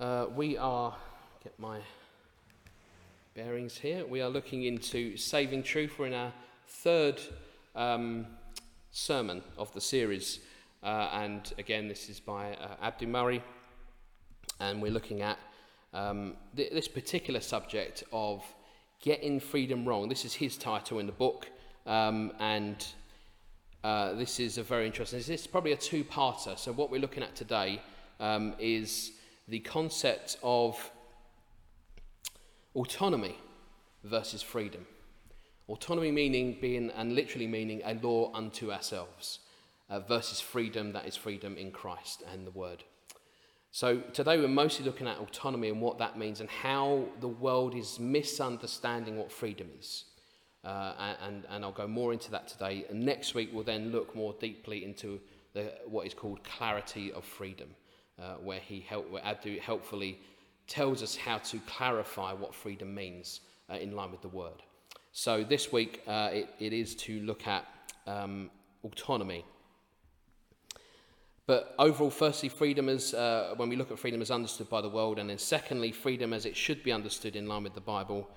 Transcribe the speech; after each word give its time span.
Uh, 0.00 0.24
we 0.34 0.56
are, 0.56 0.96
get 1.44 1.52
my 1.58 1.78
bearings 3.34 3.76
here, 3.76 4.06
we 4.06 4.22
are 4.22 4.30
looking 4.30 4.64
into 4.64 5.14
saving 5.14 5.62
truth. 5.62 5.98
We're 5.98 6.06
in 6.06 6.14
our 6.14 6.32
third 6.66 7.20
um, 7.76 8.26
sermon 8.92 9.42
of 9.58 9.70
the 9.74 9.80
series. 9.82 10.40
Uh, 10.82 11.10
and 11.12 11.52
again, 11.58 11.86
this 11.86 12.08
is 12.08 12.18
by 12.18 12.54
uh, 12.54 12.76
Abdu 12.80 13.08
Murray. 13.08 13.42
And 14.58 14.80
we're 14.80 14.90
looking 14.90 15.20
at 15.20 15.38
um, 15.92 16.32
th- 16.56 16.72
this 16.72 16.88
particular 16.88 17.40
subject 17.40 18.02
of 18.10 18.42
getting 19.02 19.38
freedom 19.38 19.86
wrong. 19.86 20.08
This 20.08 20.24
is 20.24 20.32
his 20.32 20.56
title 20.56 20.98
in 20.98 21.04
the 21.04 21.12
book. 21.12 21.46
Um, 21.84 22.32
and 22.40 22.86
uh, 23.84 24.14
this 24.14 24.40
is 24.40 24.56
a 24.56 24.62
very 24.62 24.86
interesting. 24.86 25.18
This 25.18 25.28
is 25.28 25.46
probably 25.46 25.72
a 25.72 25.76
two-parter. 25.76 26.58
So 26.58 26.72
what 26.72 26.90
we're 26.90 27.02
looking 27.02 27.22
at 27.22 27.36
today 27.36 27.82
um, 28.18 28.54
is 28.58 29.12
the 29.50 29.60
concept 29.60 30.38
of 30.42 30.90
autonomy 32.74 33.36
versus 34.04 34.42
freedom. 34.42 34.86
Autonomy 35.68 36.12
meaning 36.12 36.56
being, 36.60 36.90
and 36.90 37.14
literally 37.14 37.46
meaning, 37.46 37.82
a 37.84 37.94
law 37.94 38.32
unto 38.32 38.72
ourselves, 38.72 39.40
uh, 39.88 40.00
versus 40.00 40.40
freedom 40.40 40.92
that 40.92 41.06
is 41.06 41.16
freedom 41.16 41.56
in 41.56 41.72
Christ 41.72 42.22
and 42.32 42.46
the 42.46 42.52
Word. 42.52 42.84
So 43.72 43.98
today 44.12 44.38
we're 44.38 44.48
mostly 44.48 44.84
looking 44.84 45.06
at 45.06 45.18
autonomy 45.18 45.68
and 45.68 45.80
what 45.80 45.98
that 45.98 46.18
means 46.18 46.40
and 46.40 46.48
how 46.48 47.04
the 47.20 47.28
world 47.28 47.74
is 47.74 48.00
misunderstanding 48.00 49.16
what 49.16 49.30
freedom 49.30 49.68
is. 49.78 50.04
Uh, 50.64 51.14
and, 51.24 51.44
and 51.48 51.64
I'll 51.64 51.72
go 51.72 51.86
more 51.86 52.12
into 52.12 52.30
that 52.32 52.48
today. 52.48 52.84
And 52.90 53.04
next 53.04 53.34
week 53.34 53.50
we'll 53.52 53.64
then 53.64 53.90
look 53.90 54.14
more 54.14 54.34
deeply 54.40 54.84
into 54.84 55.20
the, 55.54 55.72
what 55.86 56.06
is 56.06 56.14
called 56.14 56.42
clarity 56.44 57.12
of 57.12 57.24
freedom, 57.24 57.68
uh, 58.20 58.34
where 58.34 58.60
he 58.60 58.80
help, 58.80 59.10
where 59.10 59.24
Abdu 59.24 59.58
helpfully 59.60 60.20
tells 60.66 61.02
us 61.02 61.16
how 61.16 61.38
to 61.38 61.58
clarify 61.60 62.32
what 62.32 62.54
freedom 62.54 62.94
means 62.94 63.40
uh, 63.70 63.74
in 63.74 63.96
line 63.96 64.10
with 64.10 64.22
the 64.22 64.28
word. 64.28 64.62
So 65.12 65.42
this 65.42 65.72
week 65.72 66.02
uh, 66.06 66.30
it, 66.32 66.48
it 66.58 66.72
is 66.72 66.94
to 66.96 67.20
look 67.20 67.46
at 67.46 67.66
um, 68.06 68.50
autonomy. 68.84 69.44
But 71.46 71.74
overall, 71.80 72.10
firstly, 72.10 72.48
freedom 72.48 72.88
is, 72.88 73.12
uh, 73.12 73.54
when 73.56 73.68
we 73.68 73.74
look 73.74 73.90
at 73.90 73.98
freedom 73.98 74.22
as 74.22 74.30
understood 74.30 74.70
by 74.70 74.80
the 74.80 74.88
world, 74.88 75.18
and 75.18 75.28
then 75.28 75.38
secondly, 75.38 75.90
freedom 75.90 76.32
as 76.32 76.46
it 76.46 76.56
should 76.56 76.84
be 76.84 76.92
understood 76.92 77.34
in 77.34 77.48
line 77.48 77.64
with 77.64 77.74
the 77.74 77.80
Bible. 77.80 78.30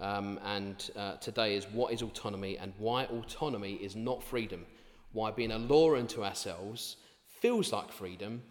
Um, 0.00 0.40
and 0.44 0.90
uh, 0.96 1.12
today 1.18 1.54
is 1.54 1.64
what 1.72 1.92
is 1.92 2.02
autonomy 2.02 2.58
and 2.58 2.72
why 2.78 3.04
autonomy 3.04 3.74
is 3.74 3.94
not 3.94 4.22
freedom. 4.22 4.66
Why 5.12 5.30
being 5.30 5.52
a 5.52 5.58
law 5.58 5.94
unto 5.94 6.24
ourselves 6.24 6.96
feels 7.40 7.72
like 7.72 7.92
freedom, 7.92 8.42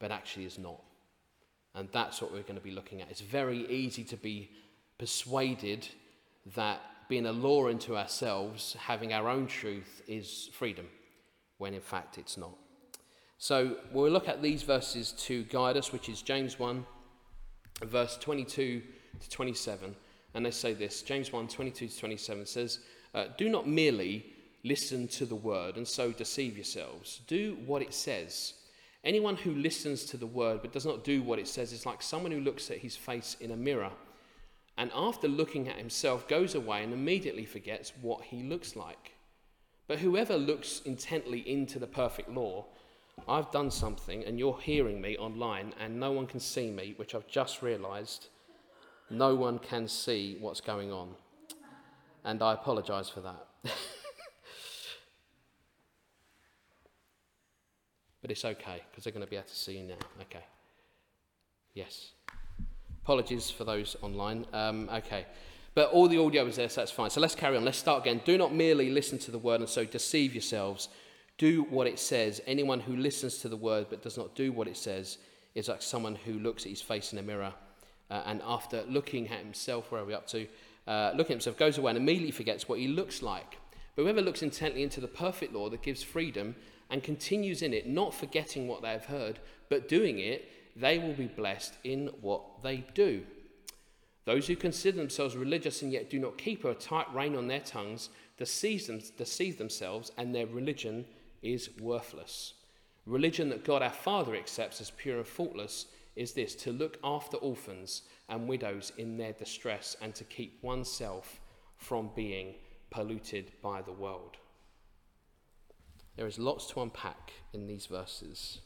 but 0.00 0.10
actually 0.10 0.46
is 0.46 0.58
not. 0.58 0.82
And 1.74 1.88
that's 1.92 2.20
what 2.20 2.32
we're 2.32 2.42
going 2.42 2.56
to 2.56 2.60
be 2.60 2.72
looking 2.72 3.00
at. 3.00 3.10
It's 3.10 3.20
very 3.20 3.70
easy 3.70 4.02
to 4.04 4.16
be 4.16 4.50
persuaded 4.98 5.86
that 6.56 6.80
being 7.08 7.26
a 7.26 7.32
law 7.32 7.68
unto 7.68 7.96
ourselves, 7.96 8.76
having 8.78 9.12
our 9.12 9.28
own 9.28 9.46
truth, 9.46 10.02
is 10.08 10.50
freedom, 10.52 10.86
when 11.58 11.74
in 11.74 11.80
fact 11.80 12.18
it's 12.18 12.36
not. 12.36 12.56
So 13.38 13.76
we'll 13.92 14.12
look 14.12 14.28
at 14.28 14.42
these 14.42 14.62
verses 14.62 15.12
to 15.12 15.44
guide 15.44 15.76
us, 15.76 15.92
which 15.92 16.08
is 16.08 16.22
James 16.22 16.58
1, 16.58 16.84
verse 17.84 18.16
22 18.18 18.82
to 19.20 19.30
27. 19.30 19.94
And 20.34 20.46
they 20.46 20.50
say 20.50 20.74
this 20.74 21.02
James 21.02 21.32
1, 21.32 21.48
22 21.48 21.88
to 21.88 21.98
27 21.98 22.46
says, 22.46 22.80
uh, 23.14 23.26
Do 23.36 23.48
not 23.48 23.66
merely 23.66 24.26
listen 24.62 25.08
to 25.08 25.24
the 25.24 25.34
word 25.34 25.76
and 25.76 25.86
so 25.86 26.12
deceive 26.12 26.56
yourselves. 26.56 27.20
Do 27.26 27.56
what 27.66 27.82
it 27.82 27.94
says. 27.94 28.54
Anyone 29.02 29.36
who 29.36 29.54
listens 29.54 30.04
to 30.06 30.16
the 30.16 30.26
word 30.26 30.60
but 30.60 30.72
does 30.72 30.84
not 30.84 31.04
do 31.04 31.22
what 31.22 31.38
it 31.38 31.48
says 31.48 31.72
is 31.72 31.86
like 31.86 32.02
someone 32.02 32.32
who 32.32 32.40
looks 32.40 32.70
at 32.70 32.78
his 32.78 32.96
face 32.96 33.36
in 33.40 33.50
a 33.50 33.56
mirror 33.56 33.92
and 34.76 34.90
after 34.94 35.28
looking 35.28 35.68
at 35.68 35.76
himself 35.76 36.26
goes 36.28 36.54
away 36.54 36.82
and 36.82 36.92
immediately 36.92 37.44
forgets 37.44 37.92
what 38.00 38.24
he 38.24 38.42
looks 38.42 38.76
like. 38.76 39.12
But 39.86 39.98
whoever 39.98 40.36
looks 40.36 40.80
intently 40.84 41.40
into 41.40 41.78
the 41.78 41.86
perfect 41.86 42.30
law, 42.30 42.66
I've 43.28 43.50
done 43.50 43.70
something 43.70 44.24
and 44.24 44.38
you're 44.38 44.58
hearing 44.58 45.00
me 45.00 45.16
online 45.18 45.74
and 45.78 45.98
no 45.98 46.12
one 46.12 46.26
can 46.26 46.40
see 46.40 46.70
me, 46.70 46.94
which 46.96 47.14
I've 47.14 47.26
just 47.26 47.60
realized 47.60 48.28
no 49.10 49.34
one 49.34 49.58
can 49.58 49.88
see 49.88 50.38
what's 50.40 50.60
going 50.60 50.92
on. 50.92 51.14
And 52.24 52.42
I 52.42 52.54
apologize 52.54 53.08
for 53.08 53.20
that. 53.20 53.46
but 58.22 58.30
it's 58.30 58.44
okay 58.44 58.82
because 58.90 59.04
they're 59.04 59.12
going 59.12 59.24
to 59.24 59.30
be 59.30 59.36
able 59.36 59.48
to 59.48 59.54
see 59.54 59.78
you 59.78 59.84
now. 59.84 59.94
Okay. 60.22 60.44
Yes. 61.74 62.12
Apologies 63.02 63.50
for 63.50 63.64
those 63.64 63.96
online. 64.02 64.46
Um, 64.52 64.88
okay. 64.92 65.26
But 65.74 65.90
all 65.90 66.08
the 66.08 66.18
audio 66.18 66.44
is 66.46 66.56
there, 66.56 66.68
so 66.68 66.80
that's 66.80 66.90
fine. 66.90 67.10
So 67.10 67.20
let's 67.20 67.34
carry 67.34 67.56
on. 67.56 67.64
Let's 67.64 67.78
start 67.78 68.02
again. 68.02 68.20
Do 68.24 68.36
not 68.36 68.52
merely 68.52 68.90
listen 68.90 69.18
to 69.18 69.30
the 69.30 69.38
word 69.38 69.60
and 69.60 69.68
so 69.68 69.84
deceive 69.84 70.34
yourselves. 70.34 70.88
Do 71.38 71.62
what 71.70 71.86
it 71.86 71.98
says. 71.98 72.40
Anyone 72.46 72.80
who 72.80 72.96
listens 72.96 73.38
to 73.38 73.48
the 73.48 73.56
word 73.56 73.86
but 73.88 74.02
does 74.02 74.18
not 74.18 74.34
do 74.34 74.52
what 74.52 74.68
it 74.68 74.76
says 74.76 75.18
is 75.54 75.68
like 75.68 75.80
someone 75.80 76.16
who 76.16 76.34
looks 76.34 76.64
at 76.64 76.70
his 76.70 76.82
face 76.82 77.12
in 77.12 77.18
a 77.18 77.22
mirror 77.22 77.54
uh, 78.10 78.22
and 78.26 78.42
after 78.44 78.82
looking 78.88 79.28
at 79.28 79.38
himself, 79.38 79.90
where 79.90 80.02
are 80.02 80.04
we 80.04 80.14
up 80.14 80.26
to? 80.28 80.46
Uh, 80.86 81.12
looking 81.14 81.32
at 81.32 81.36
himself, 81.36 81.56
goes 81.56 81.78
away 81.78 81.90
and 81.90 81.98
immediately 81.98 82.32
forgets 82.32 82.68
what 82.68 82.78
he 82.78 82.88
looks 82.88 83.22
like. 83.22 83.58
But 83.94 84.02
whoever 84.02 84.20
looks 84.20 84.42
intently 84.42 84.82
into 84.82 85.00
the 85.00 85.08
perfect 85.08 85.52
law 85.52 85.68
that 85.70 85.82
gives 85.82 86.02
freedom 86.02 86.56
and 86.90 87.02
continues 87.02 87.62
in 87.62 87.72
it, 87.72 87.88
not 87.88 88.14
forgetting 88.14 88.66
what 88.66 88.82
they 88.82 88.90
have 88.90 89.06
heard, 89.06 89.38
but 89.68 89.88
doing 89.88 90.18
it, 90.18 90.48
they 90.76 90.98
will 90.98 91.14
be 91.14 91.26
blessed 91.26 91.74
in 91.84 92.08
what 92.20 92.62
they 92.62 92.84
do. 92.94 93.22
Those 94.24 94.46
who 94.46 94.56
consider 94.56 94.98
themselves 94.98 95.36
religious 95.36 95.82
and 95.82 95.92
yet 95.92 96.10
do 96.10 96.18
not 96.18 96.38
keep 96.38 96.64
a 96.64 96.74
tight 96.74 97.12
rein 97.14 97.36
on 97.36 97.48
their 97.48 97.60
tongues 97.60 98.10
deceive, 98.36 98.86
them, 98.86 99.00
deceive 99.16 99.58
themselves, 99.58 100.12
and 100.16 100.34
their 100.34 100.46
religion 100.46 101.04
is 101.42 101.70
worthless. 101.80 102.54
Religion 103.06 103.48
that 103.48 103.64
God 103.64 103.82
our 103.82 103.90
Father 103.90 104.36
accepts 104.36 104.80
as 104.80 104.90
pure 104.90 105.18
and 105.18 105.26
faultless 105.26 105.86
is 106.16 106.32
this 106.32 106.54
to 106.54 106.72
look 106.72 106.98
after 107.02 107.36
orphans 107.38 108.02
and 108.28 108.48
widows 108.48 108.92
in 108.98 109.16
their 109.16 109.32
distress 109.32 109.96
and 110.00 110.14
to 110.14 110.24
keep 110.24 110.62
oneself 110.62 111.40
from 111.76 112.10
being 112.14 112.54
polluted 112.90 113.52
by 113.62 113.80
the 113.82 113.92
world. 113.92 114.36
There 116.20 116.28
is 116.28 116.38
lots 116.38 116.66
to 116.72 116.82
unpack 116.82 117.32
in 117.54 117.66
these 117.66 117.86
verses. 117.86 118.58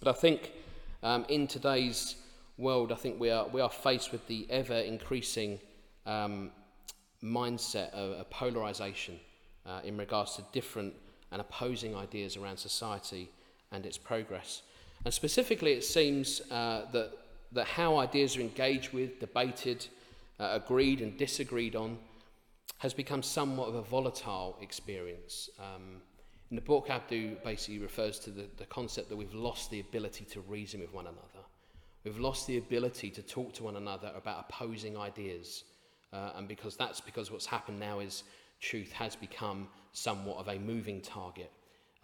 But 0.00 0.08
I 0.08 0.18
think 0.18 0.50
um, 1.00 1.24
in 1.28 1.46
today's 1.46 2.16
world, 2.58 2.90
I 2.90 2.96
think 2.96 3.20
we 3.20 3.30
are, 3.30 3.46
we 3.46 3.60
are 3.60 3.70
faced 3.70 4.10
with 4.10 4.26
the 4.26 4.44
ever 4.50 4.74
increasing 4.74 5.60
um, 6.06 6.50
mindset 7.22 7.90
of, 7.90 8.18
of 8.18 8.30
polarization 8.30 9.20
uh, 9.64 9.82
in 9.84 9.96
regards 9.96 10.34
to 10.34 10.44
different 10.50 10.92
and 11.30 11.40
opposing 11.40 11.94
ideas 11.94 12.36
around 12.36 12.56
society 12.56 13.30
and 13.70 13.86
its 13.86 13.96
progress. 13.96 14.62
And 15.04 15.14
specifically, 15.14 15.74
it 15.74 15.84
seems 15.84 16.40
uh, 16.50 16.86
that, 16.90 17.12
that 17.52 17.66
how 17.66 17.98
ideas 17.98 18.36
are 18.36 18.40
engaged 18.40 18.92
with, 18.92 19.20
debated, 19.20 19.86
uh, 20.40 20.58
agreed, 20.60 21.00
and 21.00 21.16
disagreed 21.16 21.76
on 21.76 21.96
has 22.78 22.92
become 22.92 23.22
somewhat 23.22 23.68
of 23.68 23.76
a 23.76 23.82
volatile 23.82 24.58
experience. 24.60 25.48
Um, 25.60 26.00
in 26.54 26.56
the 26.56 26.62
book, 26.62 26.88
Abdu 26.88 27.34
basically 27.42 27.80
refers 27.80 28.20
to 28.20 28.30
the, 28.30 28.46
the 28.58 28.66
concept 28.66 29.08
that 29.08 29.16
we've 29.16 29.34
lost 29.34 29.72
the 29.72 29.80
ability 29.80 30.24
to 30.26 30.40
reason 30.42 30.78
with 30.78 30.94
one 30.94 31.06
another. 31.08 31.44
We've 32.04 32.20
lost 32.20 32.46
the 32.46 32.58
ability 32.58 33.10
to 33.10 33.22
talk 33.22 33.54
to 33.54 33.64
one 33.64 33.74
another 33.74 34.12
about 34.14 34.46
opposing 34.48 34.96
ideas. 34.96 35.64
Uh, 36.12 36.30
and 36.36 36.46
because 36.46 36.76
that's 36.76 37.00
because 37.00 37.32
what's 37.32 37.44
happened 37.44 37.80
now 37.80 37.98
is 37.98 38.22
truth 38.60 38.92
has 38.92 39.16
become 39.16 39.66
somewhat 39.90 40.36
of 40.36 40.46
a 40.46 40.56
moving 40.60 41.00
target. 41.00 41.50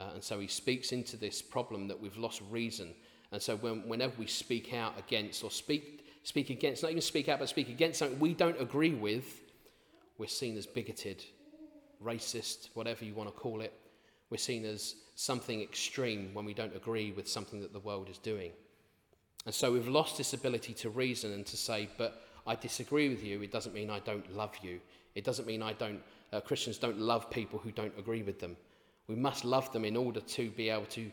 Uh, 0.01 0.15
and 0.15 0.25
so 0.25 0.41
he 0.41 0.49
speaks 0.49 0.91
into 0.91 1.17
this 1.17 1.41
problem 1.41 1.87
that 1.87 2.01
we've 2.01 2.17
lost 2.17 2.43
reason. 2.51 2.93
And 3.31 3.41
so 3.41 3.55
when, 3.55 3.87
whenever 3.87 4.15
we 4.19 4.27
speak 4.27 4.75
out 4.75 4.99
against 4.99 5.45
or 5.45 5.53
speak, 5.53 6.09
speak 6.25 6.51
against, 6.51 6.83
not 6.83 6.91
even 6.91 7.03
speak 7.03 7.29
out, 7.29 7.39
but 7.39 7.49
speak 7.49 7.69
against 7.69 8.01
something 8.01 8.19
we 8.19 8.35
don't 8.35 8.61
agree 8.61 8.95
with, 8.95 9.43
we're 10.19 10.27
seen 10.27 10.59
as 10.59 10.67
bigoted, 10.67 11.25
racist, 12.05 12.71
whatever 12.75 13.05
you 13.05 13.15
want 13.15 13.33
to 13.33 13.41
call 13.41 13.61
it. 13.61 13.73
We're 14.31 14.39
seen 14.39 14.65
as 14.65 14.95
something 15.17 15.61
extreme 15.61 16.31
when 16.33 16.45
we 16.45 16.55
don't 16.55 16.75
agree 16.75 17.13
with 17.13 17.29
something 17.29 17.61
that 17.61 17.73
the 17.73 17.81
world 17.81 18.09
is 18.09 18.19
doing. 18.19 18.53
And 19.47 19.55
so 19.55 19.73
we've 19.73 19.89
lost 19.89 20.19
this 20.19 20.33
ability 20.33 20.75
to 20.75 20.91
reason 20.91 21.33
and 21.33 21.45
to 21.47 21.57
say, 21.57 21.89
but 21.99 22.23
I 22.47 22.55
disagree 22.55 23.09
with 23.09 23.25
you. 23.25 23.43
It 23.43 23.51
doesn't 23.51 23.75
mean 23.75 23.91
I 23.91 24.01
don't 24.01 24.35
love 24.35 24.55
you. 24.63 24.81
It 25.15 25.25
doesn't 25.25 25.47
mean 25.47 25.63
I 25.63 25.73
don't, 25.73 26.01
uh, 26.33 26.41
Christians 26.41 26.79
don't 26.79 26.99
love 26.99 27.31
people 27.31 27.59
who 27.59 27.73
don't 27.73 27.93
agree 27.99 28.23
with 28.23 28.39
them. 28.39 28.57
We 29.09 29.17
must 29.17 29.45
love 29.45 29.73
them 29.73 29.85
in 29.85 29.97
order 29.97 30.21
to 30.21 30.51
be 30.51 30.71
able 30.71 30.87
to 30.87 31.11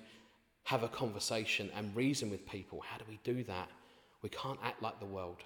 have 0.66 0.84
a 0.84 0.88
conversation 0.88 1.72
and 1.76 1.96
reason 1.96 2.30
with 2.30 2.46
people. 2.46 2.82
How 2.82 2.98
do 2.98 3.06
we 3.10 3.20
do 3.24 3.44
that? 3.46 3.70
We 4.22 4.30
can't 4.30 4.60
act 4.64 4.84
like 4.84 5.00
the 5.00 5.06
world. 5.06 5.38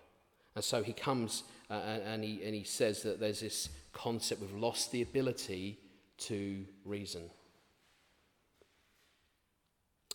And 0.55 0.63
so 0.63 0.83
he 0.83 0.91
comes 0.91 1.43
uh, 1.69 1.73
and, 1.73 2.23
he, 2.23 2.43
and 2.43 2.53
he 2.53 2.63
says 2.63 3.03
that 3.03 3.19
there's 3.19 3.39
this 3.39 3.69
concept 3.93 4.41
we've 4.41 4.51
lost 4.53 4.91
the 4.91 5.01
ability 5.01 5.79
to 6.17 6.65
reason. 6.83 7.29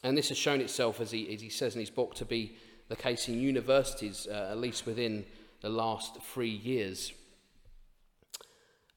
And 0.03 0.17
this 0.17 0.29
has 0.29 0.39
shown 0.39 0.61
itself, 0.61 1.01
as 1.01 1.11
he, 1.11 1.33
as 1.35 1.41
he 1.41 1.49
says 1.49 1.75
in 1.75 1.81
his 1.81 1.91
book, 1.91 2.15
to 2.17 2.25
be 2.25 2.57
the 2.89 2.97
case 2.97 3.29
in 3.29 3.41
universities, 3.41 4.27
uh, 4.31 4.49
at 4.51 4.59
least 4.59 4.87
within 4.87 5.25
the 5.61 5.69
last 5.69 6.23
three 6.23 6.51
years. 6.51 7.13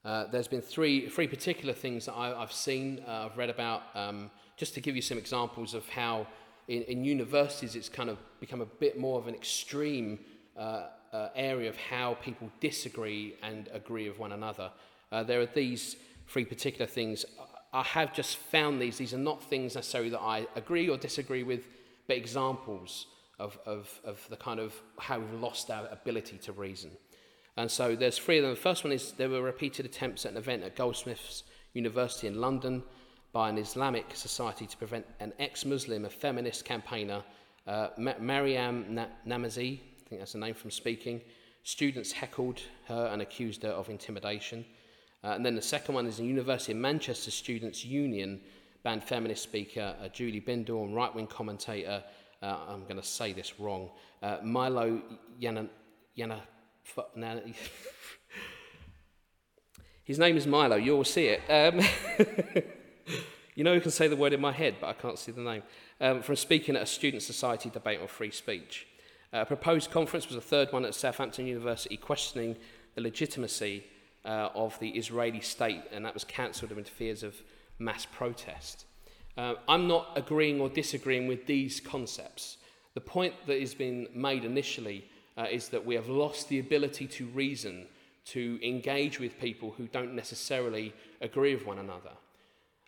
Uh, 0.04 0.26
there's 0.30 0.48
been 0.48 0.62
three, 0.62 1.08
three 1.08 1.26
particular 1.26 1.74
things 1.74 2.06
that 2.06 2.14
I, 2.14 2.28
have 2.38 2.52
seen, 2.52 3.02
uh, 3.06 3.28
I've 3.30 3.36
read 3.36 3.50
about, 3.50 3.82
um, 3.94 4.30
just 4.56 4.74
to 4.74 4.80
give 4.80 4.96
you 4.96 5.02
some 5.02 5.18
examples 5.18 5.74
of 5.74 5.88
how 5.88 6.26
in, 6.68 6.82
in, 6.82 7.04
universities 7.04 7.74
it's 7.74 7.88
kind 7.88 8.08
of 8.08 8.18
become 8.38 8.60
a 8.60 8.66
bit 8.66 8.98
more 8.98 9.18
of 9.18 9.26
an 9.26 9.34
extreme 9.34 10.18
uh, 10.56 10.86
uh 11.12 11.28
area 11.34 11.68
of 11.68 11.76
how 11.76 12.14
people 12.22 12.50
disagree 12.60 13.34
and 13.42 13.68
agree 13.72 14.08
with 14.08 14.18
one 14.18 14.32
another. 14.32 14.70
Uh, 15.10 15.22
there 15.22 15.40
are 15.40 15.46
these 15.46 15.96
three 16.28 16.44
particular 16.44 16.86
things. 16.86 17.24
I 17.72 17.82
have 17.82 18.12
just 18.12 18.36
found 18.36 18.80
these. 18.80 18.98
These 18.98 19.14
are 19.14 19.18
not 19.18 19.42
things 19.42 19.74
necessarily 19.74 20.10
that 20.10 20.20
I 20.20 20.46
agree 20.56 20.88
or 20.88 20.96
disagree 20.96 21.42
with, 21.42 21.68
but 22.08 22.16
examples 22.16 23.06
of, 23.38 23.58
of, 23.64 24.00
of 24.04 24.26
the 24.28 24.36
kind 24.36 24.60
of 24.60 24.74
how 24.98 25.18
we've 25.20 25.40
lost 25.40 25.70
our 25.70 25.86
ability 25.90 26.38
to 26.38 26.52
reason. 26.52 26.90
And 27.56 27.70
so 27.70 27.94
there's 27.94 28.18
three 28.18 28.38
of 28.38 28.42
them. 28.42 28.52
The 28.52 28.60
first 28.60 28.84
one 28.84 28.92
is 28.92 29.12
there 29.12 29.28
were 29.28 29.42
repeated 29.42 29.86
attempts 29.86 30.26
at 30.26 30.32
an 30.32 30.38
event 30.38 30.62
at 30.62 30.76
Goldsmiths 30.76 31.44
University 31.72 32.26
in 32.26 32.40
London 32.40 32.82
by 33.32 33.48
an 33.48 33.58
Islamic 33.58 34.14
society 34.14 34.66
to 34.66 34.76
prevent 34.76 35.06
an 35.20 35.32
ex-Muslim, 35.38 36.04
a 36.04 36.10
feminist 36.10 36.64
campaigner, 36.64 37.22
uh, 37.66 37.88
Maryam 37.96 38.86
Na- 38.94 39.06
Namazie, 39.26 39.78
I 39.78 40.08
think 40.08 40.20
that's 40.20 40.32
the 40.32 40.38
name 40.38 40.54
from 40.54 40.70
speaking. 40.70 41.20
Students 41.62 42.10
heckled 42.10 42.60
her 42.86 43.10
and 43.12 43.22
accused 43.22 43.62
her 43.62 43.70
of 43.70 43.88
intimidation. 43.88 44.64
Uh, 45.22 45.28
and 45.28 45.44
then 45.44 45.54
the 45.54 45.62
second 45.62 45.94
one 45.94 46.06
is 46.06 46.16
the 46.16 46.24
University 46.24 46.72
of 46.72 46.78
Manchester 46.78 47.30
Students' 47.30 47.84
Union 47.84 48.40
banned 48.82 49.04
feminist 49.04 49.42
speaker 49.42 49.94
uh, 50.02 50.08
Julie 50.08 50.40
Bindel 50.40 50.84
and 50.84 50.94
right-wing 50.94 51.26
commentator, 51.26 52.02
uh, 52.42 52.56
I'm 52.68 52.84
going 52.84 52.96
to 52.96 53.02
say 53.02 53.32
this 53.32 53.60
wrong, 53.60 53.90
uh, 54.22 54.38
Milo 54.42 55.02
Yana, 55.40 55.68
His 60.04 60.18
name 60.18 60.36
is 60.36 60.46
Milo. 60.46 60.76
You 60.76 60.96
will 60.96 61.04
see 61.04 61.26
it. 61.26 61.40
Um, 61.48 61.80
you 63.54 63.62
know, 63.62 63.74
you 63.74 63.80
can 63.80 63.90
say 63.90 64.08
the 64.08 64.16
word 64.16 64.32
in 64.32 64.40
my 64.40 64.52
head, 64.52 64.76
but 64.80 64.88
I 64.88 64.94
can't 64.94 65.18
see 65.18 65.32
the 65.32 65.42
name. 65.42 65.62
Um, 66.00 66.22
from 66.22 66.36
speaking 66.36 66.74
at 66.76 66.82
a 66.82 66.86
student 66.86 67.22
society 67.22 67.68
debate 67.68 68.00
on 68.00 68.08
free 68.08 68.30
speech. 68.30 68.86
Uh, 69.32 69.42
a 69.42 69.46
proposed 69.46 69.90
conference 69.90 70.26
was 70.26 70.36
a 70.36 70.40
third 70.40 70.72
one 70.72 70.84
at 70.84 70.94
Southampton 70.94 71.46
University 71.46 71.96
questioning 71.96 72.56
the 72.94 73.02
legitimacy 73.02 73.84
uh, 74.24 74.48
of 74.54 74.78
the 74.80 74.90
Israeli 74.90 75.40
state, 75.40 75.82
and 75.92 76.04
that 76.04 76.14
was 76.14 76.24
cancelled 76.24 76.72
amid 76.72 76.88
fears 76.88 77.22
of 77.22 77.34
mass 77.78 78.06
protest. 78.06 78.84
Uh, 79.36 79.54
I'm 79.68 79.86
not 79.86 80.12
agreeing 80.16 80.60
or 80.60 80.68
disagreeing 80.68 81.26
with 81.26 81.46
these 81.46 81.80
concepts. 81.80 82.58
The 82.94 83.00
point 83.00 83.34
that 83.46 83.60
has 83.60 83.74
been 83.74 84.08
made 84.14 84.44
initially 84.44 85.08
uh, 85.36 85.46
is 85.50 85.68
that 85.68 85.86
we 85.86 85.94
have 85.94 86.08
lost 86.08 86.48
the 86.48 86.58
ability 86.58 87.06
to 87.06 87.26
reason, 87.26 87.86
to 88.26 88.58
engage 88.62 89.20
with 89.20 89.40
people 89.40 89.74
who 89.76 89.86
don't 89.86 90.14
necessarily 90.14 90.92
agree 91.20 91.54
with 91.54 91.66
one 91.66 91.78
another. 91.78 92.10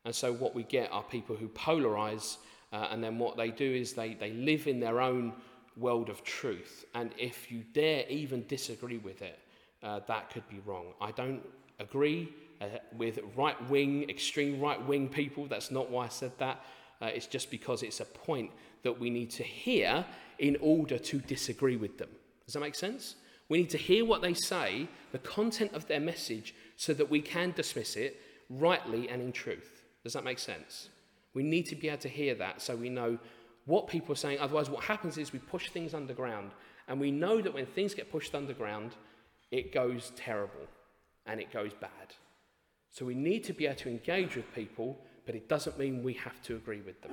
And 0.05 0.15
so 0.15 0.33
what 0.33 0.55
we 0.55 0.65
get 0.65 0.91
are 0.93 1.03
people 1.03 1.37
who 1.37 1.49
polarize, 1.49 2.39
uh, 2.73 2.89
and 2.91 3.03
then 3.03 3.19
what 3.19 3.37
they 3.37 3.51
do 3.51 3.73
is 3.73 3.93
they, 3.93 4.15
they 4.15 4.33
live 4.33 4.67
in 4.67 4.81
their 4.81 5.01
own 5.01 5.33
world 5.77 6.11
of 6.11 6.23
truth. 6.25 6.85
And 6.95 7.13
if 7.17 7.51
you 7.51 7.63
dare 7.73 8.05
even 8.09 8.45
disagree 8.49 8.99
with 8.99 9.23
it, 9.23 9.39
uh, 9.83 10.01
that 10.07 10.31
could 10.31 10.49
be 10.49 10.61
wrong. 10.65 10.87
I 11.01 11.11
don't 11.13 11.43
agree 11.79 12.29
uh, 12.61 12.67
with 12.97 13.19
right 13.37 13.57
wing, 13.69 14.09
extreme 14.09 14.61
right 14.61 14.85
wing 14.87 15.09
people. 15.09 15.47
That's 15.47 15.71
not 15.71 15.91
why 15.91 16.07
I 16.07 16.09
said 16.09 16.33
that. 16.39 16.65
Uh, 17.01 17.07
it's 17.07 17.27
just 17.27 17.51
because 17.51 17.83
it's 17.83 18.01
a 18.01 18.05
point 18.05 18.51
that 18.85 18.99
we 18.99 19.11
need 19.11 19.31
to 19.31 19.43
hear 19.43 20.05
in 20.39 20.57
order 20.61 20.99
to 20.99 21.19
disagree 21.19 21.77
with 21.77 21.99
them. 21.99 22.11
Does 22.47 22.55
that 22.55 22.61
make 22.61 22.75
sense? 22.75 23.17
We 23.49 23.59
need 23.59 23.71
to 23.71 23.79
hear 23.79 24.05
what 24.05 24.23
they 24.23 24.35
say, 24.35 24.89
the 25.11 25.19
content 25.19 25.75
of 25.75 25.87
their 25.87 26.01
message, 26.01 26.55
so 26.77 26.95
that 26.95 27.11
we 27.11 27.21
can 27.21 27.53
dismiss 27.53 27.97
it 27.97 28.21
rightly 28.49 29.09
and 29.09 29.21
in 29.21 29.33
truth. 29.33 29.83
Does 30.05 30.13
that 30.15 30.25
make 30.25 30.39
sense? 30.39 30.89
We 31.35 31.43
need 31.43 31.67
to 31.67 31.77
be 31.77 31.89
able 31.89 31.99
to 31.99 32.09
hear 32.09 32.35
that 32.37 32.61
so 32.63 32.77
we 32.77 32.89
know 32.89 33.19
what 33.65 33.89
people 33.89 34.13
are 34.13 34.17
saying. 34.17 34.39
Otherwise, 34.39 34.71
what 34.71 34.85
happens 34.85 35.19
is 35.19 35.33
we 35.33 35.39
push 35.39 35.71
things 35.71 35.95
underground, 35.95 36.53
and 36.89 37.01
we 37.01 37.11
know 37.11 37.41
that 37.41 37.55
when 37.55 37.67
things 37.67 37.95
get 37.95 38.11
pushed 38.11 38.35
underground, 38.35 38.93
it 39.53 39.73
goes 39.73 40.11
terrible 40.17 40.67
and 41.27 41.41
it 41.41 41.53
goes 41.53 41.73
bad. 41.75 41.91
So 42.91 43.07
we 43.07 43.15
need 43.15 43.45
to 43.45 43.53
be 43.53 43.67
able 43.67 43.77
to 43.77 43.91
engage 43.91 44.35
with 44.35 44.53
people, 44.55 44.99
but 45.25 45.35
it 45.35 45.49
doesn't 45.49 45.79
mean 45.79 46.03
we 46.03 46.15
have 46.15 46.43
to 46.45 46.57
agree 46.57 46.81
with 46.81 47.01
them. 47.03 47.13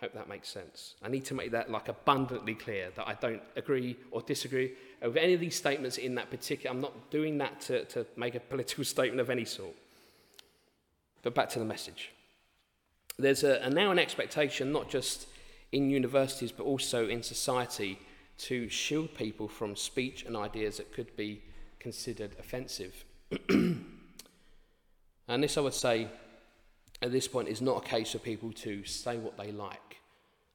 Hope 0.00 0.12
that 0.14 0.28
makes 0.28 0.48
sense. 0.48 0.94
I 1.00 1.08
need 1.08 1.24
to 1.26 1.34
make 1.34 1.52
that 1.52 1.70
like 1.70 1.88
abundantly 1.88 2.54
clear 2.54 2.90
that 2.96 3.06
I 3.06 3.14
don't 3.14 3.40
agree 3.54 3.96
or 4.10 4.20
disagree 4.20 4.72
with 5.00 5.16
any 5.16 5.32
of 5.32 5.40
these 5.40 5.54
statements 5.54 5.96
in 5.96 6.16
that 6.16 6.28
particular. 6.28 6.74
I'm 6.74 6.82
not 6.82 7.10
doing 7.10 7.38
that 7.38 7.60
to, 7.62 7.84
to 7.86 8.04
make 8.16 8.34
a 8.34 8.40
political 8.40 8.84
statement 8.96 9.20
of 9.20 9.30
any 9.30 9.44
sort. 9.44 9.74
But 11.22 11.36
back 11.36 11.48
to 11.50 11.60
the 11.60 11.64
message. 11.64 12.10
There's 13.16 13.44
a, 13.44 13.60
a 13.62 13.70
now 13.70 13.92
an 13.92 14.00
expectation, 14.00 14.72
not 14.72 14.90
just 14.90 15.28
in 15.70 15.88
universities, 15.88 16.50
but 16.50 16.64
also 16.64 17.08
in 17.08 17.22
society, 17.22 18.00
to 18.42 18.68
shield 18.68 19.14
people 19.14 19.46
from 19.46 19.76
speech 19.76 20.24
and 20.24 20.36
ideas 20.36 20.78
that 20.78 20.92
could 20.92 21.14
be 21.16 21.42
considered 21.78 22.34
offensive. 22.38 23.04
and 23.48 23.84
this, 25.28 25.56
I 25.56 25.60
would 25.60 25.74
say, 25.74 26.08
at 27.00 27.12
this 27.12 27.28
point 27.28 27.48
is 27.48 27.60
not 27.60 27.84
a 27.84 27.88
case 27.88 28.12
for 28.12 28.18
people 28.18 28.52
to 28.52 28.84
say 28.84 29.16
what 29.16 29.36
they 29.36 29.52
like, 29.52 29.98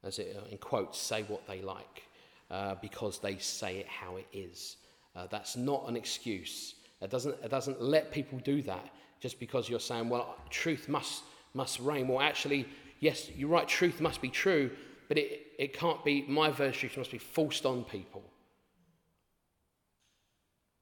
as 0.04 0.19
it, 0.19 0.36
uh, 0.38 0.50
in 0.51 0.57
quotes, 0.57 0.98
say 0.98 1.24
what 1.24 1.48
they 1.48 1.62
like, 1.62 2.04
uh, 2.51 2.75
because 2.81 3.19
they 3.19 3.38
say 3.38 3.78
it 3.78 3.88
how 3.88 4.18
it 4.18 4.28
is. 4.34 4.78
Uh, 5.16 5.28
that's 5.30 5.56
not 5.56 5.88
an 5.88 5.95
excuse. 5.95 6.75
It 7.01 7.10
doesn't, 7.10 7.36
it 7.44 7.50
doesn't 7.50 7.81
let 7.81 8.12
people 8.12 8.39
do 8.39 8.62
that 8.63 8.89
just 9.19 9.39
because 9.39 9.69
you're 9.69 9.80
saying, 9.80 10.10
well, 10.10 10.36
truth 10.50 10.89
must, 10.89 11.24
must 11.54 11.80
reign. 11.80 12.07
Well, 12.07 12.22
actually, 12.22 12.68
yes, 13.00 13.30
you're 13.36 13.50
right, 13.50 13.68
truth 13.68 14.01
must 14.01 14.22
be 14.22 14.30
true, 14.30 14.72
but 15.07 15.18
it, 15.18 15.48
it 15.57 15.74
can't 15.74 16.04
be, 16.04 16.25
my 16.27 16.51
version 16.51 16.89
must 16.98 17.12
be 17.12 17.18
forced 17.18 17.65
on 17.65 17.83
people. 17.83 18.24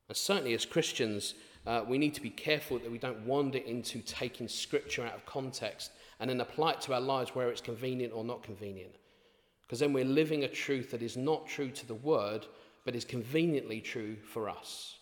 And 0.07 0.17
certainly 0.17 0.53
as 0.53 0.65
Christians, 0.65 1.35
uh, 1.65 1.83
we 1.87 1.97
need 1.97 2.13
to 2.13 2.21
be 2.21 2.29
careful 2.29 2.77
that 2.79 2.91
we 2.91 2.97
don't 2.97 3.25
wander 3.25 3.57
into 3.57 3.99
taking 4.01 4.47
scripture 4.47 5.05
out 5.05 5.15
of 5.15 5.25
context 5.25 5.91
and 6.19 6.29
then 6.29 6.41
apply 6.41 6.71
it 6.71 6.81
to 6.81 6.93
our 6.93 7.01
lives 7.01 7.33
where 7.33 7.49
it's 7.49 7.61
convenient 7.61 8.13
or 8.13 8.23
not 8.23 8.43
convenient. 8.43 8.95
Because 9.61 9.79
then 9.79 9.93
we're 9.93 10.05
living 10.05 10.43
a 10.43 10.47
truth 10.47 10.91
that 10.91 11.01
is 11.01 11.17
not 11.17 11.47
true 11.47 11.71
to 11.71 11.87
the 11.87 11.95
word, 11.95 12.45
but 12.85 12.95
is 12.95 13.03
conveniently 13.03 13.81
true 13.81 14.15
for 14.15 14.47
us. 14.47 14.97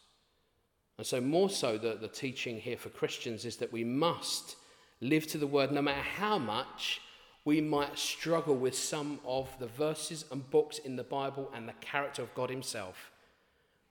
And 0.98 1.06
so, 1.06 1.20
more 1.20 1.50
so, 1.50 1.78
the, 1.78 1.96
the 1.96 2.08
teaching 2.08 2.60
here 2.60 2.78
for 2.78 2.90
Christians 2.90 3.46
is 3.46 3.58
that 3.58 3.74
we 3.74 3.84
must 3.84 4.56
live 5.02 5.28
to 5.28 5.38
the 5.38 5.48
word 5.48 5.72
no 5.72 5.82
matter 5.82 6.02
how 6.02 6.38
much 6.38 7.02
we 7.46 7.60
might 7.60 7.98
struggle 7.98 8.56
with 8.56 8.76
some 8.76 9.20
of 9.26 9.50
the 9.60 9.68
verses 9.68 10.26
and 10.32 10.50
books 10.50 10.78
in 10.78 10.96
the 10.96 11.04
Bible 11.04 11.52
and 11.54 11.68
the 11.68 11.74
character 11.74 12.22
of 12.22 12.34
God 12.34 12.50
Himself. 12.50 13.12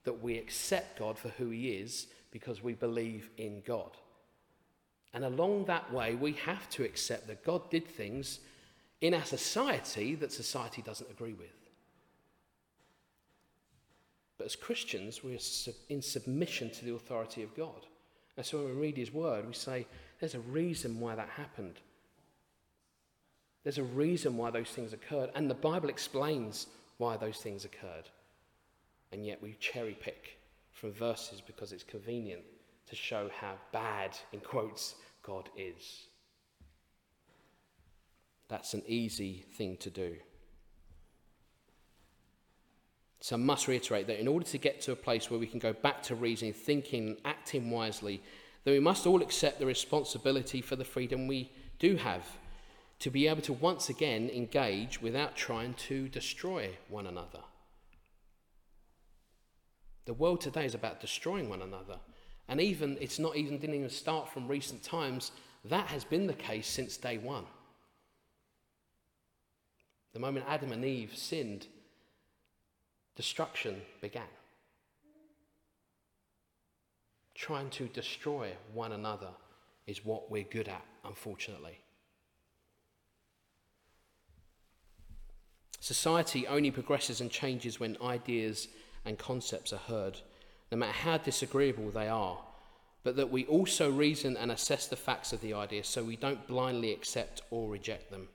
That 0.04 0.23
we 0.23 0.38
accept 0.38 0.99
God 0.99 1.18
for 1.18 1.28
who 1.30 1.50
He 1.50 1.71
is 1.71 2.06
because 2.30 2.62
we 2.62 2.73
believe 2.73 3.30
in 3.37 3.62
God. 3.66 3.90
And 5.14 5.25
along 5.25 5.66
that 5.66 5.92
way, 5.92 6.14
we 6.14 6.32
have 6.32 6.68
to 6.71 6.85
accept 6.85 7.26
that 7.26 7.44
God 7.44 7.71
did 7.71 7.87
things 7.87 8.40
in 9.02 9.14
our 9.14 9.25
society 9.25 10.14
that 10.14 10.32
society 10.32 10.80
doesn't 10.80 11.11
agree 11.11 11.35
with. 11.35 11.52
But 14.38 14.47
as 14.47 14.56
Christians, 14.56 15.23
we're 15.23 15.38
in 15.88 16.02
submission 16.02 16.71
to 16.71 16.85
the 16.85 16.94
authority 16.94 17.42
of 17.42 17.54
God. 17.54 17.87
And 18.37 18.47
so 18.47 18.59
when 18.59 18.75
we 18.75 18.80
read 18.80 18.97
His 18.97 19.12
word, 19.12 19.47
we 19.47 19.52
say, 19.52 19.87
there's 20.18 20.35
a 20.35 20.40
reason 20.40 20.99
why 20.99 21.14
that 21.14 21.28
happened. 21.28 21.80
There's 23.64 23.78
a 23.78 23.85
reason 23.85 24.37
why 24.37 24.50
those 24.50 24.69
things 24.69 24.92
occurred. 24.92 25.31
And 25.35 25.49
the 25.49 25.54
Bible 25.54 25.88
explains 25.88 26.66
why 26.99 27.16
those 27.16 27.38
things 27.38 27.64
occurred. 27.64 28.09
And 29.12 29.25
yet 29.25 29.42
we 29.42 29.57
cherry 29.61 29.97
pick 30.00 30.38
from 30.73 30.92
verses 30.92 31.40
because 31.40 31.73
it's 31.73 31.85
convenient 31.85 32.42
to 32.88 32.97
show 32.97 33.31
how 33.40 33.54
bad, 33.73 34.16
in 34.33 34.40
quotes, 34.40 34.97
God 35.23 35.49
is. 35.57 36.07
That's 38.49 38.75
an 38.75 38.83
easy 38.87 39.45
thing 39.57 39.76
to 39.78 39.90
do. 39.90 40.16
So 43.21 43.37
I 43.37 43.38
must 43.38 43.69
reiterate 43.69 44.09
that 44.09 44.21
in 44.21 44.26
order 44.26 44.45
to 44.47 44.59
get 44.59 44.81
to 44.83 44.92
a 44.92 44.97
place 44.97 45.31
where 45.31 45.38
we 45.38 45.47
can 45.47 45.61
go 45.61 45.73
back 45.73 46.02
to 46.04 46.16
reasoning, 46.16 46.52
thinking, 46.52 47.19
acting 47.25 47.71
wisely, 47.71 48.21
then 48.64 48.75
we 48.75 48.81
must 48.81 49.07
all 49.07 49.23
accept 49.23 49.61
the 49.61 49.66
responsibility 49.66 50.61
for 50.61 50.75
the 50.75 50.85
freedom 50.85 51.28
we 51.28 51.52
do 51.78 51.95
have 51.97 52.26
to 53.02 53.11
be 53.11 53.26
able 53.26 53.42
to 53.42 53.52
once 53.52 53.88
again 53.88 54.30
engage 54.30 55.02
without 55.02 55.35
trying 55.35 55.75
to 55.75 56.06
destroy 56.11 56.71
one 56.88 57.09
another. 57.09 57.40
The 60.04 60.14
world 60.14 60.40
today 60.40 60.66
is 60.66 60.76
about 60.76 61.00
destroying 61.00 61.49
one 61.49 61.62
another. 61.62 61.97
And 62.47 62.61
even, 62.61 62.97
it's 63.00 63.18
not 63.18 63.35
even, 63.35 63.59
didn't 63.59 63.75
even 63.75 63.90
start 63.90 64.32
from 64.32 64.47
recent 64.47 64.85
times. 64.85 65.32
That 65.64 65.88
has 65.88 66.04
been 66.04 66.28
the 66.28 66.32
case 66.32 66.68
since 66.68 66.97
day 66.97 67.18
one. 67.18 67.44
The 70.12 70.21
moment 70.21 70.47
Adam 70.49 70.71
and 70.71 70.85
Eve 70.85 71.16
sinned, 71.16 71.66
destruction 73.16 73.82
began. 74.00 74.30
Trying 77.35 77.71
to 77.71 77.88
destroy 77.88 78.52
one 78.73 78.92
another 78.92 79.30
is 79.88 80.04
what 80.04 80.30
we're 80.30 80.44
good 80.44 80.68
at, 80.68 80.85
unfortunately. 81.04 81.80
Society 85.83 86.47
only 86.47 86.71
progresses 86.71 87.21
and 87.21 87.29
changes 87.29 87.81
when 87.81 87.97
ideas 88.01 88.69
and 89.05 89.19
concepts 89.19 89.73
are 89.73 89.79
heard, 89.89 90.21
no 90.71 90.79
matter 90.79 90.93
how 90.93 91.19
disagreeable 91.19 91.91
they 91.91 92.07
are, 92.07 92.39
but 93.03 93.17
that 93.17 93.33
we 93.33 93.47
also 93.47 93.91
reason 93.91 94.37
and 94.37 94.53
assess 94.53 94.87
the 94.87 94.95
facts 94.95 95.33
of 95.33 95.41
the 95.41 95.55
idea 95.55 95.83
so 95.83 96.05
we 96.05 96.15
don't 96.15 96.47
blindly 96.47 96.93
accept 96.93 97.43
or 97.51 97.69
reject 97.69 98.12
them. 98.12 98.29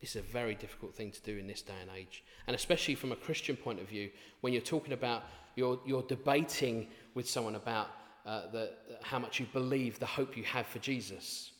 It's 0.00 0.16
a 0.16 0.20
very 0.20 0.56
difficult 0.56 0.96
thing 0.96 1.12
to 1.12 1.22
do 1.22 1.38
in 1.38 1.46
this 1.46 1.62
day 1.62 1.74
and 1.80 1.90
age. 1.96 2.24
And 2.48 2.56
especially 2.56 2.96
from 2.96 3.12
a 3.12 3.16
Christian 3.16 3.54
point 3.54 3.78
of 3.78 3.88
view, 3.88 4.10
when 4.40 4.52
you're 4.52 4.62
talking 4.62 4.94
about, 4.94 5.22
you're, 5.54 5.78
you're 5.86 6.02
debating 6.02 6.88
with 7.14 7.30
someone 7.30 7.54
about 7.54 7.88
uh, 8.26 8.50
the, 8.50 8.72
how 9.00 9.20
much 9.20 9.38
you 9.38 9.46
believe 9.52 10.00
the 10.00 10.06
hope 10.06 10.36
you 10.36 10.42
have 10.42 10.66
for 10.66 10.80
Jesus. 10.80 11.51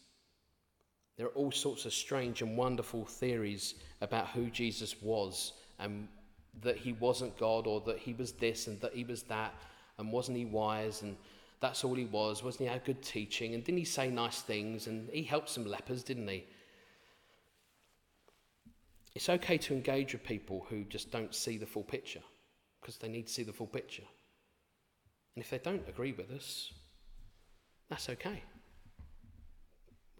There 1.16 1.26
are 1.26 1.30
all 1.30 1.52
sorts 1.52 1.84
of 1.84 1.92
strange 1.92 2.42
and 2.42 2.56
wonderful 2.56 3.04
theories 3.04 3.74
about 4.00 4.28
who 4.28 4.50
Jesus 4.50 5.00
was 5.02 5.52
and 5.78 6.08
that 6.62 6.76
he 6.76 6.92
wasn't 6.94 7.36
God 7.38 7.66
or 7.66 7.80
that 7.82 7.98
he 7.98 8.14
was 8.14 8.32
this 8.32 8.66
and 8.66 8.80
that 8.80 8.94
he 8.94 9.04
was 9.04 9.22
that 9.24 9.54
and 9.98 10.10
wasn't 10.10 10.38
he 10.38 10.44
wise 10.44 11.02
and 11.02 11.16
that's 11.60 11.84
all 11.84 11.94
he 11.94 12.06
was. 12.06 12.42
Wasn't 12.42 12.62
he 12.62 12.66
had 12.66 12.84
good 12.84 13.02
teaching 13.02 13.54
and 13.54 13.62
didn't 13.62 13.78
he 13.78 13.84
say 13.84 14.10
nice 14.10 14.40
things 14.40 14.86
and 14.86 15.08
he 15.10 15.22
helped 15.22 15.48
some 15.48 15.66
lepers, 15.66 16.02
didn't 16.02 16.28
he? 16.28 16.44
It's 19.14 19.28
okay 19.28 19.58
to 19.58 19.74
engage 19.74 20.14
with 20.14 20.24
people 20.24 20.66
who 20.70 20.84
just 20.84 21.10
don't 21.10 21.34
see 21.34 21.58
the 21.58 21.66
full 21.66 21.84
picture 21.84 22.22
because 22.80 22.96
they 22.96 23.08
need 23.08 23.26
to 23.26 23.32
see 23.32 23.42
the 23.42 23.52
full 23.52 23.66
picture. 23.66 24.04
And 25.34 25.44
if 25.44 25.50
they 25.50 25.58
don't 25.58 25.86
agree 25.88 26.12
with 26.12 26.30
us, 26.30 26.72
that's 27.88 28.08
okay. 28.08 28.42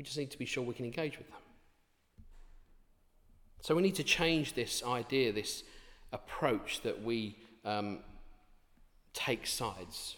We 0.03 0.07
just 0.07 0.19
need 0.19 0.33
to 0.33 0.39
be 0.39 0.47
sure 0.47 0.65
we 0.65 0.75
can 0.75 0.85
engage 0.85 1.17
with 1.17 1.29
them. 1.29 1.39
So 3.61 3.77
we 3.77 3.83
need 3.83 3.95
to 3.95 4.03
change 4.03 4.55
this 4.55 4.83
idea, 4.83 5.33
this 5.33 5.63
approach 6.13 6.81
that 6.83 7.05
we 7.05 7.37
um, 7.65 8.01
take 9.15 9.47
sides. 9.47 10.17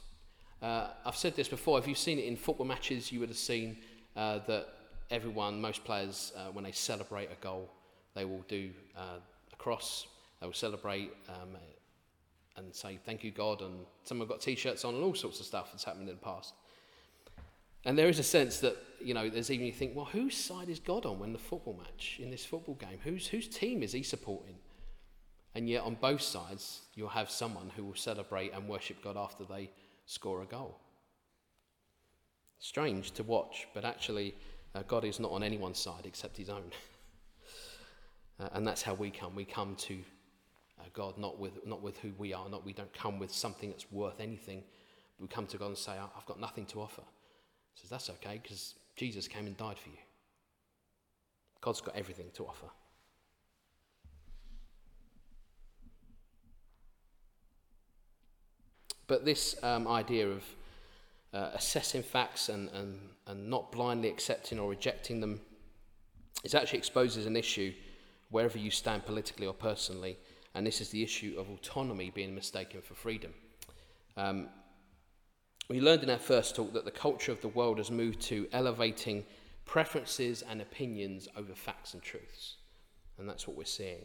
Uh, 0.63 0.87
I've 1.05 1.17
said 1.17 1.37
this 1.37 1.49
before. 1.49 1.79
If 1.79 1.87
you've 1.87 1.99
seen 1.99 2.19
it 2.19 2.25
in 2.25 2.35
football 2.35 2.65
matches, 2.65 3.13
you 3.13 3.21
would 3.21 3.29
have 3.29 3.37
seen 3.37 3.77
uh, 4.17 4.39
that 4.47 4.69
everyone, 5.11 5.61
most 5.61 5.85
players, 5.85 6.33
uh, 6.35 6.47
when 6.53 6.65
they 6.65 6.73
celebrate 6.73 7.29
a 7.31 7.37
goal, 7.43 7.71
they 8.15 8.25
will 8.25 8.43
do 8.49 8.71
uh, 8.97 9.19
a 9.53 9.57
cross, 9.57 10.07
they 10.41 10.47
will 10.47 10.55
celebrate 10.55 11.13
um, 11.29 11.59
and 12.57 12.75
say, 12.75 12.99
Thank 13.05 13.23
you, 13.23 13.33
God. 13.33 13.61
And 13.61 13.81
some 14.05 14.19
have 14.21 14.31
got 14.31 14.41
t 14.41 14.55
shirts 14.55 14.83
on 14.87 14.95
and 14.95 15.05
all 15.05 15.15
sorts 15.15 15.41
of 15.41 15.45
stuff 15.45 15.73
that's 15.73 15.85
happened 15.85 16.09
in 16.09 16.15
the 16.15 16.23
past. 16.23 16.55
And 17.85 17.99
there 17.99 18.09
is 18.09 18.19
a 18.19 18.25
sense 18.25 18.61
that, 18.61 18.77
you 19.01 19.13
know, 19.13 19.29
there's 19.29 19.51
even 19.51 19.67
you 19.67 19.73
think, 19.73 19.95
well, 19.95 20.07
whose 20.07 20.37
side 20.37 20.69
is 20.69 20.79
God 20.79 21.05
on 21.05 21.19
when 21.19 21.33
the 21.33 21.39
football 21.39 21.75
match, 21.75 22.19
in 22.23 22.31
this 22.31 22.45
football 22.45 22.77
game? 22.77 22.99
Whose, 23.05 23.27
whose 23.27 23.49
team 23.49 23.83
is 23.83 23.93
he 23.93 24.03
supporting? 24.03 24.57
And 25.55 25.69
yet, 25.69 25.83
on 25.83 25.97
both 26.01 26.23
sides, 26.23 26.81
you'll 26.95 27.09
have 27.09 27.31
someone 27.31 27.71
who 27.77 27.85
will 27.85 27.95
celebrate 27.95 28.53
and 28.53 28.69
worship 28.69 29.03
God 29.05 29.17
after 29.17 29.45
they 29.45 29.71
score 30.07 30.43
a 30.43 30.47
goal. 30.47 30.79
Strange 32.59 33.13
to 33.13 33.23
watch, 33.23 33.69
but 33.75 33.85
actually, 33.85 34.35
uh, 34.75 34.83
God 34.89 35.05
is 35.05 35.21
not 35.21 35.31
on 35.31 35.43
anyone's 35.43 35.79
side 35.79 36.05
except 36.05 36.37
his 36.37 36.49
own. 36.49 36.71
Uh, 38.41 38.49
and 38.55 38.67
that's 38.67 38.83
how 38.83 38.95
we 38.95 39.13
come. 39.13 39.33
We 39.37 39.45
come 39.45 39.77
to 39.77 39.97
uh, 40.81 40.83
God 40.93 41.17
not 41.17 41.39
with, 41.39 41.65
not 41.65 41.83
with 41.83 41.97
who 41.99 42.13
we 42.19 42.35
are, 42.35 42.49
not 42.49 42.65
we 42.65 42.73
don't 42.73 42.93
come 42.93 43.21
with 43.21 43.33
something 43.33 43.71
that's 43.71 43.91
worth 43.93 44.19
anything. 44.19 44.65
we 45.21 45.29
come 45.29 45.47
to 45.47 45.57
God 45.57 45.67
and 45.67 45.79
say, 45.79 45.93
I've 45.93 46.27
got 46.27 46.41
nothing 46.41 46.67
to 46.67 46.81
offer. 46.81 47.03
Says, 47.75 47.91
That's 47.91 48.11
okay, 48.11 48.41
because 48.43 48.75
Jesus 48.97 49.29
came 49.29 49.47
and 49.47 49.57
died 49.57 49.79
for 49.79 49.89
you. 49.89 49.99
God's 51.61 51.81
got 51.81 51.97
everything 51.97 52.27
to 52.35 52.45
offer. 52.45 52.67
But 59.07 59.25
this 59.25 59.57
um, 59.63 59.87
idea 59.87 60.29
of 60.29 60.45
uh, 61.33 61.51
assessing 61.55 62.03
facts 62.03 62.49
and, 62.49 62.71
and, 62.71 62.99
and 63.27 63.51
not 63.51 63.71
blindly 63.73 64.09
accepting 64.09 64.59
or 64.59 64.71
rejecting 64.71 65.21
them 65.21 65.41
is 66.43 66.55
actually 66.55 66.79
exposes 66.79 67.27
an 67.27 67.37
issue 67.37 67.73
wherever 68.31 68.59
you 68.59 68.71
stand 68.71 69.05
politically 69.05 69.47
or 69.47 69.55
personally, 69.55 70.17
and 70.55 70.67
this 70.67 70.81
is 70.81 70.91
the 70.91 71.03
issue 71.03 71.35
of 71.39 71.51
autonomy 71.51 72.11
being 72.11 72.35
mistaken 72.35 72.81
for 72.81 72.95
freedom. 72.95 73.33
Um, 74.17 74.49
we 75.69 75.81
learned 75.81 76.03
in 76.03 76.11
our 76.11 76.19
first 76.19 76.57
talk 76.57 76.73
that 76.73 76.85
the 76.85 76.91
culture 76.91 77.33
of 77.33 77.41
the 77.41 77.49
world 77.49 77.79
has 77.79 77.91
moved 77.91 78.21
to 78.23 78.49
elevating 78.53 79.25
preferences 79.65 80.43
and 80.43 80.61
opinions 80.61 81.29
over 81.37 81.55
facts 81.55 81.95
and 81.95 82.03
truths, 82.03 82.57
and 83.19 83.29
that's 83.29 83.49
what 83.49 83.57
we're 83.57 83.65
seeing. 83.65 84.05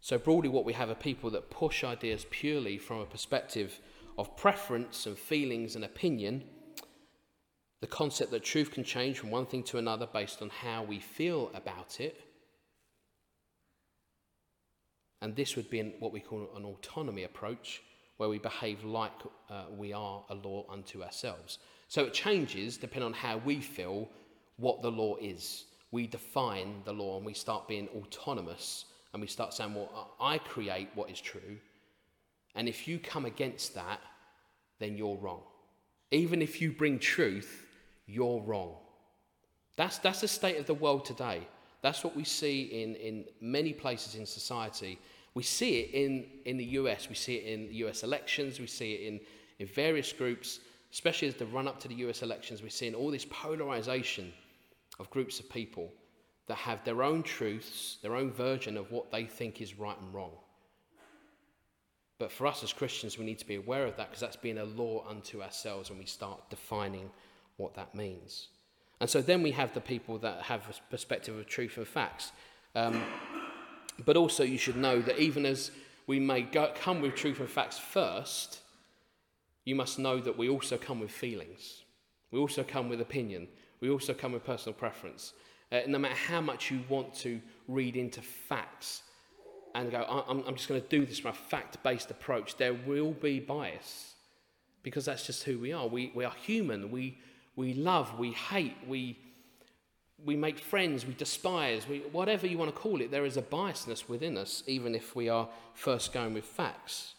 So, 0.00 0.18
broadly, 0.18 0.48
what 0.48 0.64
we 0.64 0.72
have 0.72 0.88
are 0.88 0.94
people 0.94 1.30
that 1.30 1.50
push 1.50 1.84
ideas 1.84 2.26
purely 2.30 2.78
from 2.78 3.00
a 3.00 3.06
perspective 3.06 3.80
of 4.16 4.36
preference 4.36 5.06
and 5.06 5.18
feelings 5.18 5.76
and 5.76 5.84
opinion. 5.84 6.44
The 7.80 7.86
concept 7.86 8.30
that 8.30 8.42
truth 8.42 8.70
can 8.70 8.84
change 8.84 9.18
from 9.18 9.30
one 9.30 9.46
thing 9.46 9.62
to 9.64 9.78
another 9.78 10.06
based 10.06 10.42
on 10.42 10.50
how 10.50 10.82
we 10.82 10.98
feel 10.98 11.50
about 11.54 12.00
it 12.00 12.20
and 15.22 15.36
this 15.36 15.56
would 15.56 15.68
be 15.68 15.80
an, 15.80 15.92
what 15.98 16.12
we 16.12 16.20
call 16.20 16.48
an 16.56 16.64
autonomy 16.64 17.24
approach, 17.24 17.82
where 18.20 18.28
we 18.28 18.38
behave 18.38 18.84
like 18.84 19.12
uh, 19.48 19.62
we 19.78 19.94
are 19.94 20.22
a 20.28 20.34
law 20.34 20.62
unto 20.68 21.02
ourselves. 21.02 21.58
So 21.88 22.04
it 22.04 22.12
changes 22.12 22.76
depending 22.76 23.06
on 23.06 23.14
how 23.14 23.38
we 23.38 23.62
feel 23.62 24.10
what 24.58 24.82
the 24.82 24.90
law 24.90 25.16
is. 25.22 25.64
We 25.90 26.06
define 26.06 26.82
the 26.84 26.92
law 26.92 27.16
and 27.16 27.24
we 27.24 27.32
start 27.32 27.66
being 27.66 27.88
autonomous 27.96 28.84
and 29.14 29.22
we 29.22 29.26
start 29.26 29.54
saying, 29.54 29.74
well, 29.74 30.10
I 30.20 30.36
create 30.36 30.90
what 30.94 31.08
is 31.08 31.18
true. 31.18 31.56
And 32.54 32.68
if 32.68 32.86
you 32.86 32.98
come 32.98 33.24
against 33.24 33.74
that, 33.76 34.00
then 34.80 34.98
you're 34.98 35.16
wrong. 35.16 35.40
Even 36.10 36.42
if 36.42 36.60
you 36.60 36.72
bring 36.72 36.98
truth, 36.98 37.64
you're 38.04 38.42
wrong. 38.42 38.74
That's, 39.76 39.96
that's 39.96 40.20
the 40.20 40.28
state 40.28 40.58
of 40.58 40.66
the 40.66 40.74
world 40.74 41.06
today. 41.06 41.48
That's 41.80 42.04
what 42.04 42.14
we 42.14 42.24
see 42.24 42.64
in, 42.82 42.96
in 42.96 43.24
many 43.40 43.72
places 43.72 44.14
in 44.14 44.26
society. 44.26 44.98
We 45.34 45.42
see 45.42 45.80
it 45.80 45.90
in, 45.94 46.26
in 46.44 46.56
the 46.56 46.64
US, 46.64 47.08
we 47.08 47.14
see 47.14 47.36
it 47.36 47.46
in 47.46 47.72
US 47.86 48.02
elections, 48.02 48.58
we 48.58 48.66
see 48.66 48.94
it 48.94 49.06
in, 49.06 49.20
in 49.58 49.66
various 49.66 50.12
groups, 50.12 50.60
especially 50.92 51.28
as 51.28 51.34
the 51.34 51.46
run 51.46 51.68
up 51.68 51.80
to 51.80 51.88
the 51.88 51.94
US 52.06 52.22
elections. 52.22 52.62
We're 52.62 52.70
seeing 52.70 52.94
all 52.94 53.10
this 53.10 53.26
polarization 53.30 54.32
of 54.98 55.08
groups 55.10 55.38
of 55.38 55.48
people 55.48 55.92
that 56.46 56.56
have 56.56 56.84
their 56.84 57.02
own 57.02 57.22
truths, 57.22 57.98
their 58.02 58.16
own 58.16 58.32
version 58.32 58.76
of 58.76 58.90
what 58.90 59.12
they 59.12 59.24
think 59.24 59.60
is 59.60 59.78
right 59.78 59.96
and 60.00 60.12
wrong. 60.12 60.32
But 62.18 62.32
for 62.32 62.46
us 62.46 62.62
as 62.62 62.72
Christians, 62.72 63.16
we 63.16 63.24
need 63.24 63.38
to 63.38 63.46
be 63.46 63.54
aware 63.54 63.86
of 63.86 63.96
that 63.96 64.10
because 64.10 64.20
that's 64.20 64.36
being 64.36 64.58
a 64.58 64.64
law 64.64 65.06
unto 65.08 65.42
ourselves 65.42 65.88
when 65.88 65.98
we 65.98 66.04
start 66.04 66.50
defining 66.50 67.08
what 67.56 67.74
that 67.76 67.94
means. 67.94 68.48
And 69.00 69.08
so 69.08 69.22
then 69.22 69.42
we 69.42 69.52
have 69.52 69.72
the 69.72 69.80
people 69.80 70.18
that 70.18 70.42
have 70.42 70.68
a 70.68 70.90
perspective 70.90 71.38
of 71.38 71.46
truth 71.46 71.78
and 71.78 71.88
facts. 71.88 72.32
Um, 72.74 73.02
but 74.04 74.16
also, 74.16 74.42
you 74.42 74.58
should 74.58 74.76
know 74.76 75.00
that 75.00 75.18
even 75.18 75.46
as 75.46 75.70
we 76.06 76.18
may 76.20 76.42
go, 76.42 76.72
come 76.74 77.00
with 77.00 77.14
truth 77.14 77.40
and 77.40 77.48
facts 77.48 77.78
first, 77.78 78.60
you 79.64 79.74
must 79.74 79.98
know 79.98 80.18
that 80.20 80.36
we 80.36 80.48
also 80.48 80.76
come 80.76 81.00
with 81.00 81.10
feelings. 81.10 81.84
We 82.30 82.38
also 82.38 82.62
come 82.62 82.88
with 82.88 83.00
opinion. 83.00 83.48
We 83.80 83.90
also 83.90 84.14
come 84.14 84.32
with 84.32 84.44
personal 84.44 84.74
preference. 84.74 85.32
Uh, 85.72 85.80
no 85.86 85.98
matter 85.98 86.14
how 86.14 86.40
much 86.40 86.70
you 86.70 86.80
want 86.88 87.14
to 87.14 87.40
read 87.68 87.96
into 87.96 88.20
facts 88.20 89.02
and 89.74 89.90
go, 89.90 90.04
I'm, 90.28 90.42
I'm 90.46 90.56
just 90.56 90.68
going 90.68 90.80
to 90.80 90.88
do 90.88 91.06
this 91.06 91.20
from 91.20 91.30
a 91.30 91.34
fact 91.34 91.82
based 91.82 92.10
approach, 92.10 92.56
there 92.56 92.74
will 92.74 93.12
be 93.12 93.38
bias 93.38 94.14
because 94.82 95.04
that's 95.04 95.26
just 95.26 95.44
who 95.44 95.58
we 95.58 95.72
are. 95.72 95.86
We, 95.86 96.10
we 96.14 96.24
are 96.24 96.34
human. 96.42 96.90
We, 96.90 97.18
we 97.54 97.74
love, 97.74 98.18
we 98.18 98.32
hate, 98.32 98.76
we, 98.86 99.18
we 100.24 100.36
make 100.36 100.58
friends, 100.58 101.06
we 101.06 101.14
despise, 101.14 101.88
we, 101.88 102.00
whatever 102.12 102.46
you 102.46 102.58
want 102.58 102.74
to 102.74 102.80
call 102.80 103.00
it, 103.00 103.10
there 103.10 103.24
is 103.24 103.36
a 103.36 103.42
biasness 103.42 104.08
within 104.08 104.36
us, 104.36 104.62
even 104.66 104.94
if 104.94 105.16
we 105.16 105.28
are 105.28 105.48
first 105.74 106.12
going 106.12 106.34
with 106.34 106.44
facts. 106.44 107.14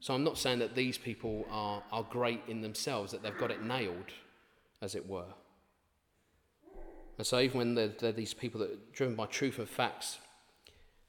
So 0.00 0.14
I'm 0.14 0.24
not 0.24 0.38
saying 0.38 0.60
that 0.60 0.74
these 0.74 0.96
people 0.96 1.46
are, 1.50 1.82
are 1.92 2.02
great 2.02 2.42
in 2.48 2.62
themselves, 2.62 3.12
that 3.12 3.22
they've 3.22 3.36
got 3.36 3.50
it 3.50 3.62
nailed, 3.62 4.12
as 4.80 4.94
it 4.94 5.06
were. 5.08 5.34
And 7.18 7.26
so 7.26 7.38
even 7.38 7.58
when 7.58 7.74
they're, 7.74 7.88
they're 7.88 8.12
these 8.12 8.32
people 8.32 8.60
that 8.60 8.70
are 8.70 8.78
driven 8.92 9.14
by 9.14 9.26
truth 9.26 9.58
and 9.58 9.68
facts, 9.68 10.18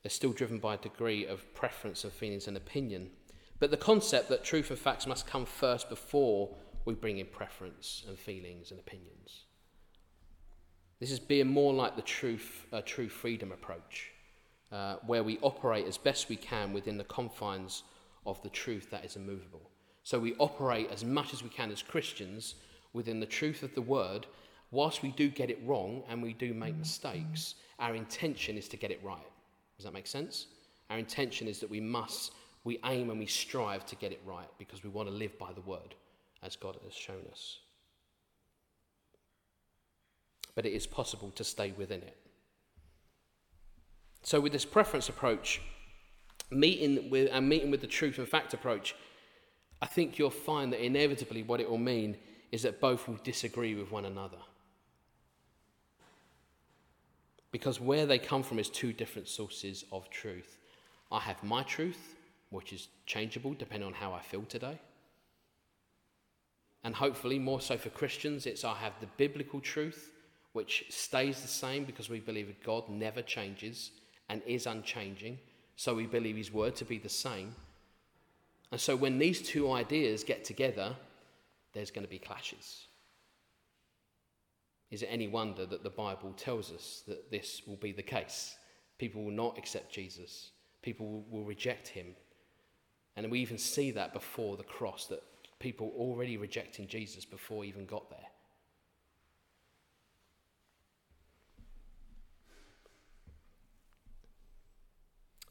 they're 0.03 0.09
still 0.09 0.33
driven 0.33 0.59
by 0.59 0.73
a 0.73 0.77
degree 0.77 1.25
of 1.25 1.53
preference 1.53 2.03
and 2.03 2.11
feelings 2.11 2.47
and 2.47 2.57
opinion. 2.57 3.11
But 3.59 3.71
the 3.71 3.77
concept 3.77 4.27
that 4.29 4.43
truth 4.43 4.71
and 4.71 4.79
facts 4.79 5.07
must 5.07 5.27
come 5.27 5.45
first 5.45 5.87
before 5.87 6.49
we 6.83 6.95
bring 6.95 7.19
in 7.19 7.27
preference 7.27 8.03
and 8.07 8.17
feelings 8.17 8.71
and 8.71 8.79
opinions. 8.79 9.45
This 11.01 11.11
is 11.11 11.19
being 11.19 11.47
more 11.47 11.73
like 11.73 11.97
the 11.97 12.01
truth, 12.01 12.65
uh, 12.71 12.81
true 12.85 13.09
freedom 13.09 13.51
approach. 13.51 14.11
uh, 14.71 14.95
where 15.05 15.23
we 15.23 15.37
operate 15.39 15.85
as 15.85 15.97
best 15.97 16.29
we 16.29 16.35
can 16.35 16.73
within 16.73 16.97
the 16.97 17.03
confines 17.03 17.83
of 18.25 18.41
the 18.41 18.49
truth 18.49 18.89
that 18.91 19.03
is 19.03 19.15
immovable. 19.15 19.69
So 20.03 20.19
we 20.19 20.35
operate 20.35 20.89
as 20.91 21.03
much 21.03 21.33
as 21.33 21.43
we 21.43 21.49
can 21.49 21.71
as 21.71 21.81
Christians 21.81 22.55
within 22.93 23.19
the 23.19 23.25
truth 23.25 23.63
of 23.63 23.75
the 23.75 23.81
word. 23.81 24.25
Whilst 24.71 25.03
we 25.03 25.11
do 25.11 25.29
get 25.29 25.49
it 25.49 25.59
wrong 25.65 26.03
and 26.07 26.23
we 26.23 26.33
do 26.33 26.53
make 26.53 26.77
mistakes, 26.77 27.55
our 27.79 27.95
intention 27.95 28.57
is 28.57 28.69
to 28.69 28.77
get 28.77 28.91
it 28.91 29.01
right. 29.03 29.19
Does 29.77 29.85
that 29.85 29.93
make 29.93 30.07
sense? 30.07 30.47
Our 30.89 30.97
intention 30.97 31.47
is 31.47 31.59
that 31.59 31.69
we 31.69 31.81
must, 31.81 32.31
we 32.63 32.79
aim 32.85 33.09
and 33.09 33.19
we 33.19 33.25
strive 33.25 33.85
to 33.87 33.95
get 33.95 34.11
it 34.11 34.21
right 34.25 34.47
because 34.57 34.83
we 34.83 34.89
want 34.89 35.09
to 35.09 35.13
live 35.13 35.37
by 35.37 35.51
the 35.51 35.61
word 35.61 35.95
as 36.43 36.55
God 36.55 36.77
has 36.83 36.93
shown 36.93 37.23
us. 37.31 37.59
But 40.55 40.65
it 40.65 40.73
is 40.73 40.85
possible 40.85 41.31
to 41.31 41.43
stay 41.43 41.73
within 41.77 42.01
it. 42.01 42.17
So, 44.23 44.39
with 44.39 44.51
this 44.51 44.65
preference 44.65 45.09
approach, 45.09 45.61
meeting 46.51 47.09
with, 47.09 47.29
and 47.31 47.47
meeting 47.47 47.71
with 47.71 47.81
the 47.81 47.87
truth 47.87 48.17
and 48.17 48.27
fact 48.27 48.53
approach, 48.53 48.95
I 49.81 49.87
think 49.87 50.19
you'll 50.19 50.29
find 50.29 50.71
that 50.73 50.85
inevitably 50.85 51.43
what 51.43 51.59
it 51.59 51.69
will 51.69 51.77
mean 51.77 52.17
is 52.51 52.63
that 52.63 52.79
both 52.79 53.07
will 53.07 53.19
disagree 53.23 53.75
with 53.75 53.91
one 53.91 54.05
another. 54.05 54.37
Because 57.51 57.79
where 57.79 58.05
they 58.05 58.19
come 58.19 58.43
from 58.43 58.59
is 58.59 58.69
two 58.69 58.93
different 58.93 59.27
sources 59.27 59.85
of 59.91 60.09
truth. 60.09 60.57
I 61.11 61.19
have 61.19 61.43
my 61.43 61.63
truth, 61.63 62.15
which 62.49 62.71
is 62.71 62.87
changeable 63.05 63.53
depending 63.53 63.87
on 63.87 63.93
how 63.93 64.13
I 64.13 64.21
feel 64.21 64.43
today. 64.43 64.79
And 66.83 66.95
hopefully, 66.95 67.37
more 67.39 67.61
so 67.61 67.77
for 67.77 67.89
Christians, 67.89 68.45
it's 68.45 68.63
I 68.63 68.75
have 68.75 68.93
the 68.99 69.07
biblical 69.17 69.59
truth, 69.59 70.11
which 70.53 70.85
stays 70.89 71.41
the 71.41 71.47
same 71.47 71.85
because 71.85 72.09
we 72.09 72.19
believe 72.19 72.47
that 72.47 72.63
God 72.63 72.89
never 72.89 73.21
changes 73.21 73.91
and 74.29 74.41
is 74.45 74.67
unchanging. 74.67 75.39
So 75.75 75.95
we 75.95 76.05
believe 76.05 76.37
His 76.37 76.51
word 76.51 76.75
to 76.77 76.85
be 76.85 76.97
the 76.97 77.09
same. 77.09 77.55
And 78.71 78.79
so 78.79 78.95
when 78.95 79.19
these 79.19 79.41
two 79.41 79.71
ideas 79.71 80.23
get 80.23 80.43
together, 80.43 80.95
there's 81.73 81.91
going 81.91 82.05
to 82.05 82.09
be 82.09 82.19
clashes. 82.19 82.85
Is 84.89 85.03
it 85.03 85.09
any 85.09 85.27
wonder 85.27 85.65
that 85.65 85.83
the 85.83 85.89
Bible 85.89 86.33
tells 86.33 86.71
us 86.71 87.03
that 87.07 87.31
this 87.31 87.61
will 87.65 87.77
be 87.77 87.93
the 87.93 88.03
case? 88.03 88.55
People 88.97 89.23
will 89.23 89.31
not 89.31 89.57
accept 89.57 89.91
Jesus, 89.91 90.51
people 90.81 91.23
will 91.29 91.45
reject 91.45 91.87
him. 91.87 92.07
And 93.15 93.29
we 93.29 93.39
even 93.39 93.57
see 93.57 93.91
that 93.91 94.13
before 94.13 94.55
the 94.57 94.63
cross, 94.63 95.05
that 95.07 95.21
people 95.59 95.91
already 95.95 96.37
rejecting 96.37 96.87
Jesus 96.87 97.25
before 97.25 97.63
he 97.63 97.69
even 97.69 97.85
got 97.85 98.09
there. 98.09 98.30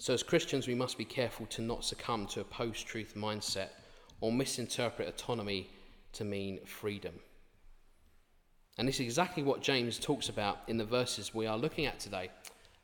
So, 0.01 0.15
as 0.15 0.23
Christians, 0.23 0.67
we 0.67 0.75
must 0.75 0.97
be 0.97 1.05
careful 1.05 1.45
to 1.49 1.61
not 1.61 1.85
succumb 1.85 2.27
to 2.29 2.41
a 2.41 2.45
post 2.45 2.87
truth 2.87 3.13
mindset 3.15 3.69
or 4.23 4.33
misinterpret 4.33 5.07
autonomy 5.07 5.69
to 6.15 6.25
mean 6.25 6.59
freedom. 6.65 7.13
And 8.79 8.89
this 8.89 8.95
is 8.95 9.01
exactly 9.01 9.43
what 9.43 9.61
James 9.61 9.99
talks 9.99 10.31
about 10.31 10.61
in 10.69 10.79
the 10.79 10.87
verses 10.87 11.35
we 11.35 11.47
are 11.47 11.59
looking 11.59 11.85
at 11.85 12.01
today. 12.01 12.31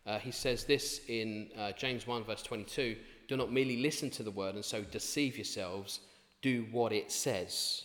Uh, 0.07 0.19
he 0.19 0.31
says 0.31 0.65
this 0.65 1.01
in 1.09 1.49
uh, 1.59 1.73
James 1.73 2.07
1, 2.07 2.23
verse 2.25 2.43
22 2.43 2.97
Do 3.29 3.37
not 3.39 3.51
merely 3.51 3.79
listen 3.79 4.11
to 4.11 4.23
the 4.23 4.31
word 4.31 4.55
and 4.55 4.63
so 4.63 4.83
deceive 4.83 5.39
yourselves, 5.39 6.01
do 6.43 6.67
what 6.71 6.93
it 6.93 7.11
says. 7.11 7.85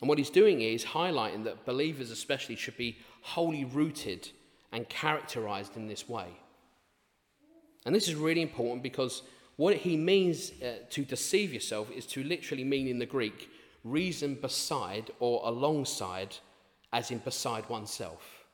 And 0.00 0.08
what 0.08 0.16
he's 0.16 0.30
doing 0.30 0.62
is 0.62 0.86
highlighting 0.86 1.44
that 1.44 1.66
believers, 1.66 2.10
especially, 2.10 2.56
should 2.56 2.78
be 2.78 2.96
wholly 3.20 3.66
rooted 3.66 4.30
and 4.72 4.88
characterized 4.88 5.76
in 5.76 5.86
this 5.86 6.08
way. 6.08 6.28
And 7.84 7.94
this 7.94 8.08
is 8.08 8.14
really 8.14 8.42
important 8.42 8.82
because 8.82 9.22
what 9.56 9.76
he 9.76 9.96
means 9.96 10.52
uh, 10.62 10.74
to 10.90 11.04
deceive 11.04 11.52
yourself 11.52 11.90
is 11.90 12.06
to 12.06 12.22
literally 12.22 12.64
mean 12.64 12.88
in 12.88 12.98
the 12.98 13.06
Greek 13.06 13.50
reason 13.84 14.34
beside 14.34 15.10
or 15.18 15.42
alongside, 15.44 16.36
as 16.92 17.10
in 17.10 17.18
beside 17.18 17.68
oneself. 17.68 18.44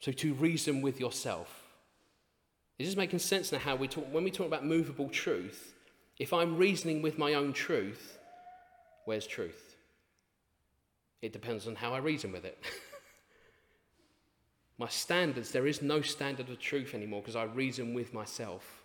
So 0.00 0.12
to 0.12 0.34
reason 0.34 0.80
with 0.80 1.00
yourself. 1.00 1.64
Is 2.78 2.86
this 2.86 2.96
making 2.96 3.18
sense 3.18 3.50
now 3.50 3.58
how 3.58 3.74
we 3.74 3.88
talk 3.88 4.06
when 4.12 4.22
we 4.22 4.30
talk 4.30 4.46
about 4.46 4.64
movable 4.64 5.08
truth? 5.08 5.74
If 6.18 6.32
I'm 6.32 6.56
reasoning 6.56 7.02
with 7.02 7.18
my 7.18 7.34
own 7.34 7.52
truth, 7.52 8.18
where's 9.04 9.26
truth? 9.26 9.76
It 11.20 11.32
depends 11.32 11.66
on 11.66 11.74
how 11.74 11.94
I 11.94 11.98
reason 11.98 12.30
with 12.30 12.44
it. 12.44 12.62
My 14.78 14.88
standards, 14.88 15.50
there 15.50 15.66
is 15.66 15.82
no 15.82 16.00
standard 16.00 16.48
of 16.48 16.60
truth 16.60 16.94
anymore 16.94 17.20
because 17.20 17.34
I 17.36 17.44
reason 17.44 17.94
with 17.94 18.14
myself. 18.14 18.84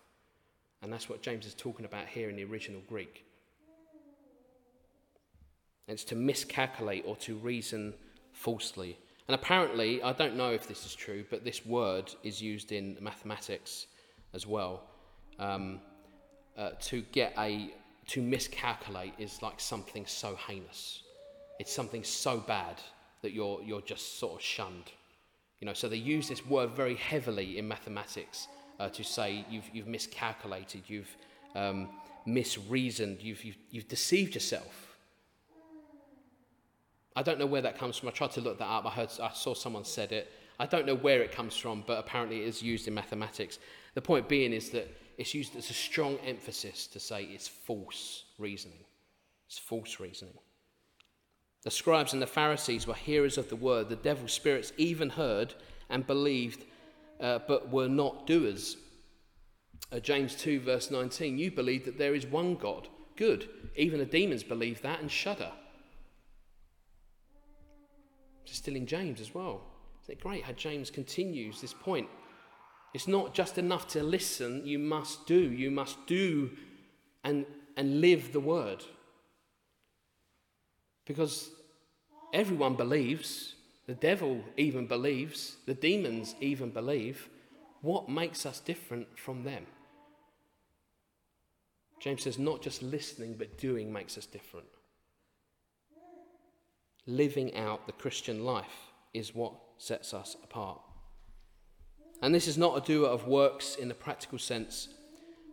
And 0.82 0.92
that's 0.92 1.08
what 1.08 1.22
James 1.22 1.46
is 1.46 1.54
talking 1.54 1.86
about 1.86 2.08
here 2.08 2.28
in 2.28 2.36
the 2.36 2.44
original 2.44 2.82
Greek. 2.88 3.24
It's 5.86 6.04
to 6.04 6.16
miscalculate 6.16 7.04
or 7.06 7.16
to 7.16 7.36
reason 7.36 7.94
falsely. 8.32 8.98
And 9.28 9.34
apparently, 9.34 10.02
I 10.02 10.12
don't 10.12 10.36
know 10.36 10.50
if 10.50 10.66
this 10.66 10.84
is 10.84 10.94
true, 10.94 11.24
but 11.30 11.44
this 11.44 11.64
word 11.64 12.12
is 12.22 12.42
used 12.42 12.72
in 12.72 12.96
mathematics 13.00 13.86
as 14.32 14.46
well. 14.46 14.82
Um, 15.38 15.80
uh, 16.56 16.70
to 16.82 17.02
get 17.12 17.32
a 17.38 17.72
to 18.06 18.20
miscalculate 18.20 19.14
is 19.18 19.40
like 19.42 19.60
something 19.60 20.04
so 20.06 20.36
heinous. 20.36 21.02
It's 21.58 21.72
something 21.72 22.04
so 22.04 22.38
bad 22.38 22.80
that 23.22 23.32
you're 23.32 23.62
you're 23.62 23.80
just 23.80 24.18
sort 24.18 24.34
of 24.34 24.42
shunned. 24.42 24.92
You 25.60 25.66
know, 25.66 25.72
so 25.72 25.88
they 25.88 25.96
use 25.96 26.28
this 26.28 26.44
word 26.46 26.70
very 26.70 26.96
heavily 26.96 27.58
in 27.58 27.66
mathematics 27.66 28.48
uh, 28.80 28.88
to 28.90 29.04
say 29.04 29.44
you've, 29.48 29.68
you've 29.72 29.86
miscalculated, 29.86 30.82
you've 30.88 31.16
um, 31.54 31.88
misreasoned, 32.26 33.22
you've, 33.22 33.44
you've, 33.44 33.56
you've 33.70 33.88
deceived 33.88 34.34
yourself. 34.34 34.96
I 37.16 37.22
don't 37.22 37.38
know 37.38 37.46
where 37.46 37.62
that 37.62 37.78
comes 37.78 37.96
from. 37.96 38.08
I 38.08 38.12
tried 38.12 38.32
to 38.32 38.40
look 38.40 38.58
that 38.58 38.66
up. 38.66 38.84
I, 38.86 38.90
heard, 38.90 39.10
I 39.22 39.30
saw 39.32 39.54
someone 39.54 39.84
said 39.84 40.10
it. 40.12 40.32
I 40.58 40.66
don't 40.66 40.86
know 40.86 40.96
where 40.96 41.22
it 41.22 41.32
comes 41.32 41.56
from, 41.56 41.84
but 41.86 41.98
apparently 41.98 42.42
it 42.42 42.48
is 42.48 42.62
used 42.62 42.88
in 42.88 42.94
mathematics. 42.94 43.58
The 43.94 44.02
point 44.02 44.28
being 44.28 44.52
is 44.52 44.70
that 44.70 44.88
it's 45.16 45.34
used 45.34 45.56
as 45.56 45.70
a 45.70 45.74
strong 45.74 46.16
emphasis 46.26 46.86
to 46.88 47.00
say 47.00 47.24
it's 47.24 47.46
false 47.46 48.24
reasoning. 48.38 48.84
It's 49.46 49.58
false 49.58 50.00
reasoning. 50.00 50.34
The 51.64 51.70
scribes 51.70 52.12
and 52.12 52.20
the 52.20 52.26
Pharisees 52.26 52.86
were 52.86 52.94
hearers 52.94 53.38
of 53.38 53.48
the 53.48 53.56
word. 53.56 53.88
The 53.88 53.96
devil's 53.96 54.32
spirits 54.32 54.72
even 54.76 55.10
heard 55.10 55.54
and 55.88 56.06
believed, 56.06 56.64
uh, 57.20 57.40
but 57.48 57.70
were 57.70 57.88
not 57.88 58.26
doers. 58.26 58.76
Uh, 59.90 59.98
James 59.98 60.34
2, 60.34 60.60
verse 60.60 60.90
19 60.90 61.38
You 61.38 61.50
believe 61.50 61.86
that 61.86 61.98
there 61.98 62.14
is 62.14 62.26
one 62.26 62.54
God. 62.54 62.88
Good. 63.16 63.48
Even 63.76 63.98
the 63.98 64.04
demons 64.04 64.42
believe 64.42 64.82
that 64.82 65.00
and 65.00 65.10
shudder. 65.10 65.50
It's 68.44 68.58
still 68.58 68.76
in 68.76 68.86
James 68.86 69.20
as 69.20 69.34
well. 69.34 69.62
Isn't 70.02 70.18
it 70.18 70.22
great 70.22 70.44
how 70.44 70.52
James 70.52 70.90
continues 70.90 71.60
this 71.62 71.72
point? 71.72 72.08
It's 72.92 73.08
not 73.08 73.34
just 73.34 73.56
enough 73.56 73.88
to 73.88 74.02
listen, 74.02 74.66
you 74.66 74.78
must 74.78 75.26
do. 75.26 75.34
You 75.34 75.70
must 75.70 76.06
do 76.06 76.50
and, 77.24 77.46
and 77.76 78.02
live 78.02 78.32
the 78.32 78.40
word. 78.40 78.84
Because 81.06 81.50
everyone 82.32 82.74
believes, 82.74 83.54
the 83.86 83.94
devil 83.94 84.42
even 84.56 84.86
believes, 84.86 85.56
the 85.66 85.74
demons 85.74 86.34
even 86.40 86.70
believe. 86.70 87.28
What 87.82 88.08
makes 88.08 88.46
us 88.46 88.60
different 88.60 89.18
from 89.18 89.44
them? 89.44 89.66
James 92.00 92.22
says, 92.22 92.38
not 92.38 92.62
just 92.62 92.82
listening, 92.82 93.34
but 93.38 93.58
doing 93.58 93.92
makes 93.92 94.18
us 94.18 94.26
different. 94.26 94.66
Living 97.06 97.54
out 97.56 97.86
the 97.86 97.92
Christian 97.92 98.44
life 98.44 98.92
is 99.12 99.34
what 99.34 99.52
sets 99.78 100.14
us 100.14 100.36
apart. 100.42 100.80
And 102.22 102.34
this 102.34 102.48
is 102.48 102.56
not 102.56 102.76
a 102.76 102.86
doer 102.86 103.08
of 103.08 103.26
works 103.26 103.76
in 103.76 103.88
the 103.88 103.94
practical 103.94 104.38
sense, 104.38 104.88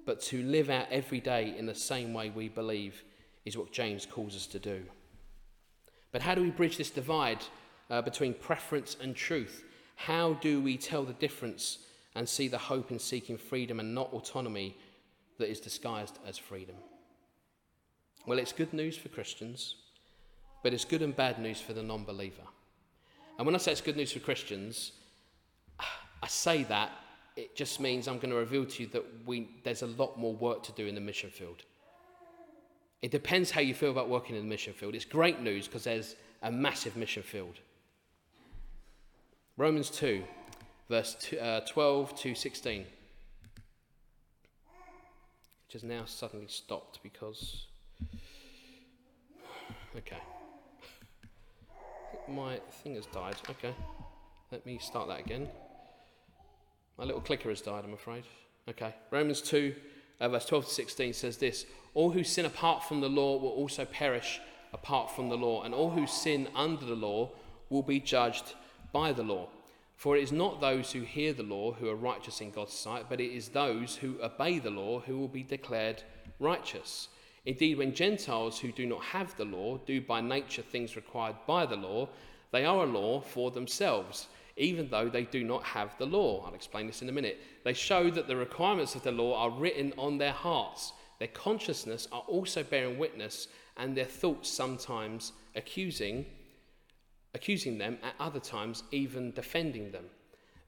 but 0.05 0.21
to 0.23 0.41
live 0.43 0.69
out 0.69 0.87
every 0.89 1.19
day 1.19 1.53
in 1.57 1.65
the 1.65 1.75
same 1.75 2.13
way 2.13 2.29
we 2.29 2.47
believe 2.47 3.03
is 3.45 3.57
what 3.57 3.71
James 3.71 4.05
calls 4.05 4.35
us 4.35 4.47
to 4.47 4.59
do. 4.59 4.83
But 6.11 6.21
how 6.21 6.35
do 6.35 6.41
we 6.41 6.49
bridge 6.49 6.77
this 6.77 6.89
divide 6.89 7.39
uh, 7.89 8.01
between 8.01 8.33
preference 8.33 8.97
and 8.99 9.15
truth? 9.15 9.63
How 9.95 10.33
do 10.33 10.61
we 10.61 10.77
tell 10.77 11.03
the 11.03 11.13
difference 11.13 11.79
and 12.15 12.27
see 12.27 12.47
the 12.47 12.57
hope 12.57 12.91
in 12.91 12.99
seeking 12.99 13.37
freedom 13.37 13.79
and 13.79 13.95
not 13.95 14.11
autonomy 14.13 14.77
that 15.37 15.49
is 15.49 15.59
disguised 15.59 16.19
as 16.27 16.37
freedom? 16.37 16.75
Well, 18.25 18.39
it's 18.39 18.51
good 18.51 18.73
news 18.73 18.97
for 18.97 19.09
Christians, 19.09 19.75
but 20.63 20.73
it's 20.73 20.85
good 20.85 21.01
and 21.01 21.15
bad 21.15 21.39
news 21.39 21.61
for 21.61 21.73
the 21.73 21.83
non 21.83 22.03
believer. 22.03 22.43
And 23.37 23.45
when 23.45 23.55
I 23.55 23.57
say 23.57 23.71
it's 23.71 23.81
good 23.81 23.97
news 23.97 24.11
for 24.11 24.19
Christians, 24.19 24.91
I 25.79 26.27
say 26.27 26.63
that 26.63 26.91
it 27.35 27.55
just 27.55 27.79
means 27.79 28.07
I'm 28.07 28.17
going 28.17 28.29
to 28.29 28.35
reveal 28.35 28.65
to 28.65 28.83
you 28.83 28.89
that 28.89 29.03
we, 29.25 29.49
there's 29.63 29.81
a 29.81 29.87
lot 29.87 30.19
more 30.19 30.33
work 30.35 30.63
to 30.63 30.71
do 30.73 30.85
in 30.85 30.95
the 30.95 31.01
mission 31.01 31.29
field. 31.29 31.63
It 33.01 33.09
depends 33.09 33.49
how 33.49 33.61
you 33.61 33.73
feel 33.73 33.89
about 33.89 34.09
working 34.09 34.35
in 34.35 34.43
the 34.43 34.47
mission 34.47 34.73
field. 34.73 34.93
It's 34.93 35.05
great 35.05 35.41
news 35.41 35.67
because 35.67 35.83
there's 35.85 36.15
a 36.43 36.51
massive 36.51 36.95
mission 36.95 37.23
field. 37.23 37.59
Romans 39.57 39.89
2, 39.89 40.23
verse 40.89 41.15
two, 41.19 41.39
uh, 41.39 41.61
12 41.61 42.15
to 42.19 42.35
16. 42.35 42.85
Which 45.65 45.73
has 45.73 45.83
now 45.83 46.05
suddenly 46.05 46.47
stopped 46.47 46.99
because. 47.01 47.67
Okay. 49.95 50.17
My 52.27 52.59
thing 52.83 52.95
has 52.95 53.07
died. 53.07 53.35
Okay. 53.49 53.73
Let 54.51 54.65
me 54.65 54.77
start 54.79 55.07
that 55.07 55.19
again. 55.21 55.47
My 56.97 57.05
little 57.05 57.21
clicker 57.21 57.49
has 57.49 57.61
died, 57.61 57.83
I'm 57.83 57.93
afraid. 57.93 58.25
Okay. 58.69 58.93
Romans 59.09 59.41
2, 59.41 59.73
uh, 60.21 60.29
verse 60.29 60.45
12 60.45 60.65
to 60.65 60.71
16 60.71 61.13
says 61.13 61.37
this 61.37 61.65
All 61.93 62.11
who 62.11 62.23
sin 62.23 62.45
apart 62.45 62.83
from 62.83 63.01
the 63.01 63.09
law 63.09 63.37
will 63.37 63.49
also 63.49 63.83
perish 63.83 64.39
apart 64.73 65.11
from 65.11 65.27
the 65.27 65.37
law, 65.37 65.63
and 65.63 65.73
all 65.73 65.89
who 65.89 66.07
sin 66.07 66.47
under 66.55 66.85
the 66.85 66.95
law 66.95 67.31
will 67.69 67.83
be 67.83 67.99
judged 67.99 68.53
by 68.93 69.11
the 69.11 69.23
law. 69.23 69.49
For 69.95 70.15
it 70.15 70.23
is 70.23 70.31
not 70.31 70.61
those 70.61 70.91
who 70.91 71.01
hear 71.01 71.33
the 71.33 71.43
law 71.43 71.73
who 71.73 71.89
are 71.89 71.95
righteous 71.95 72.41
in 72.41 72.51
God's 72.51 72.73
sight, 72.73 73.05
but 73.09 73.19
it 73.19 73.31
is 73.35 73.49
those 73.49 73.97
who 73.97 74.21
obey 74.21 74.59
the 74.59 74.71
law 74.71 74.99
who 74.99 75.19
will 75.19 75.27
be 75.27 75.43
declared 75.43 76.03
righteous. 76.39 77.09
Indeed, 77.45 77.77
when 77.77 77.93
Gentiles 77.93 78.59
who 78.59 78.71
do 78.71 78.85
not 78.85 79.03
have 79.03 79.35
the 79.37 79.45
law 79.45 79.77
do 79.85 80.01
by 80.01 80.21
nature 80.21 80.61
things 80.61 80.95
required 80.95 81.35
by 81.47 81.65
the 81.65 81.75
law, 81.75 82.09
they 82.51 82.65
are 82.65 82.83
a 82.83 82.87
law 82.87 83.21
for 83.21 83.51
themselves 83.51 84.27
even 84.57 84.89
though 84.89 85.09
they 85.09 85.23
do 85.23 85.43
not 85.43 85.63
have 85.63 85.97
the 85.97 86.05
law. 86.05 86.45
I'll 86.45 86.53
explain 86.53 86.87
this 86.87 87.01
in 87.01 87.09
a 87.09 87.13
minute. 87.13 87.39
They 87.63 87.73
show 87.73 88.09
that 88.11 88.27
the 88.27 88.35
requirements 88.35 88.95
of 88.95 89.03
the 89.03 89.11
law 89.11 89.37
are 89.41 89.49
written 89.49 89.93
on 89.97 90.17
their 90.17 90.31
hearts. 90.31 90.93
Their 91.19 91.27
consciousness 91.29 92.07
are 92.11 92.23
also 92.27 92.63
bearing 92.63 92.97
witness, 92.97 93.47
and 93.77 93.95
their 93.95 94.05
thoughts 94.05 94.49
sometimes 94.49 95.33
accusing, 95.55 96.25
accusing 97.33 97.77
them, 97.77 97.97
at 98.03 98.15
other 98.19 98.39
times 98.39 98.83
even 98.91 99.31
defending 99.31 99.91
them. 99.91 100.05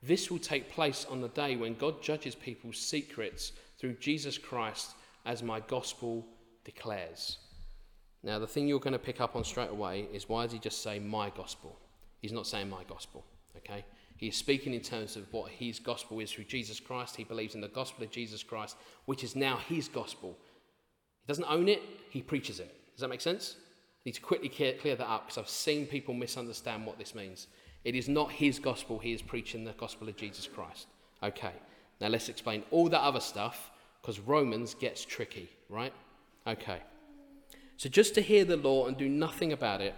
This 0.02 0.30
will 0.30 0.40
take 0.40 0.70
place 0.70 1.06
on 1.10 1.22
the 1.22 1.30
day 1.30 1.56
when 1.56 1.76
God 1.76 2.02
judges 2.02 2.36
people's 2.36 2.78
secrets 2.78 3.54
through 3.80 3.94
Jesus 3.96 4.38
Christ, 4.38 4.96
as 5.26 5.42
my 5.42 5.60
gospel 5.62 6.26
declares. 6.66 7.38
Now, 8.24 8.40
the 8.40 8.48
thing 8.48 8.68
you're 8.68 8.80
going 8.80 8.94
to 8.94 9.00
pick 9.00 9.20
up 9.20 9.36
on 9.36 9.44
straight 9.44 9.70
away 9.70 10.08
is 10.14 10.30
why 10.30 10.44
does 10.44 10.54
he 10.54 10.60
just 10.60 10.82
say 10.82 11.00
my 11.00 11.30
gospel? 11.30 11.78
He's 12.22 12.32
not 12.32 12.48
saying 12.48 12.70
my 12.70 12.84
gospel. 12.88 13.26
Okay? 13.58 13.86
He 14.18 14.28
is 14.28 14.36
speaking 14.36 14.74
in 14.74 14.82
terms 14.82 15.16
of 15.16 15.32
what 15.34 15.52
his 15.52 15.80
gospel 15.80 16.20
is 16.20 16.32
through 16.32 16.46
Jesus 16.46 16.80
Christ. 16.80 17.16
He 17.16 17.24
believes 17.24 17.56
in 17.56 17.62
the 17.62 17.68
gospel 17.68 18.04
of 18.04 18.12
Jesus 18.12 18.44
Christ, 18.44 18.78
which 19.06 19.24
is 19.24 19.36
now 19.36 19.58
his 19.68 19.88
gospel. 19.88 20.38
He 21.22 21.28
doesn't 21.28 21.50
own 21.50 21.68
it, 21.68 21.82
he 22.10 22.22
preaches 22.22 22.60
it. 22.60 22.74
Does 22.94 23.02
that 23.02 23.10
make 23.10 23.22
sense? 23.22 23.56
I 23.58 24.02
need 24.06 24.16
to 24.16 24.22
quickly 24.22 24.50
clear, 24.50 24.96
that 24.96 25.10
up 25.10 25.26
because 25.26 25.38
I've 25.38 25.50
seen 25.50 25.86
people 25.86 26.14
misunderstand 26.14 26.86
what 26.86 26.98
this 26.98 27.16
means. 27.16 27.48
It 27.84 27.96
is 27.96 28.08
not 28.08 28.32
his 28.32 28.60
gospel, 28.60 29.00
he 29.00 29.14
is 29.14 29.22
preaching 29.22 29.64
the 29.64 29.74
gospel 29.74 30.08
of 30.08 30.16
Jesus 30.16 30.48
Christ. 30.48 30.88
Okay, 31.22 31.54
now 32.00 32.08
let's 32.08 32.30
explain 32.30 32.64
all 32.72 32.90
that 32.90 33.02
other 33.02 33.20
stuff 33.20 33.72
because 34.02 34.20
Romans 34.20 34.74
gets 34.74 35.06
tricky, 35.06 35.50
right? 35.70 35.94
Okay. 36.46 36.80
So 37.78 37.90
just 37.90 38.14
to 38.16 38.22
hear 38.22 38.46
the 38.46 38.58
law 38.58 38.88
and 38.88 38.98
do 38.98 39.10
nothing 39.10 39.54
about 39.54 39.82
it 39.82 39.96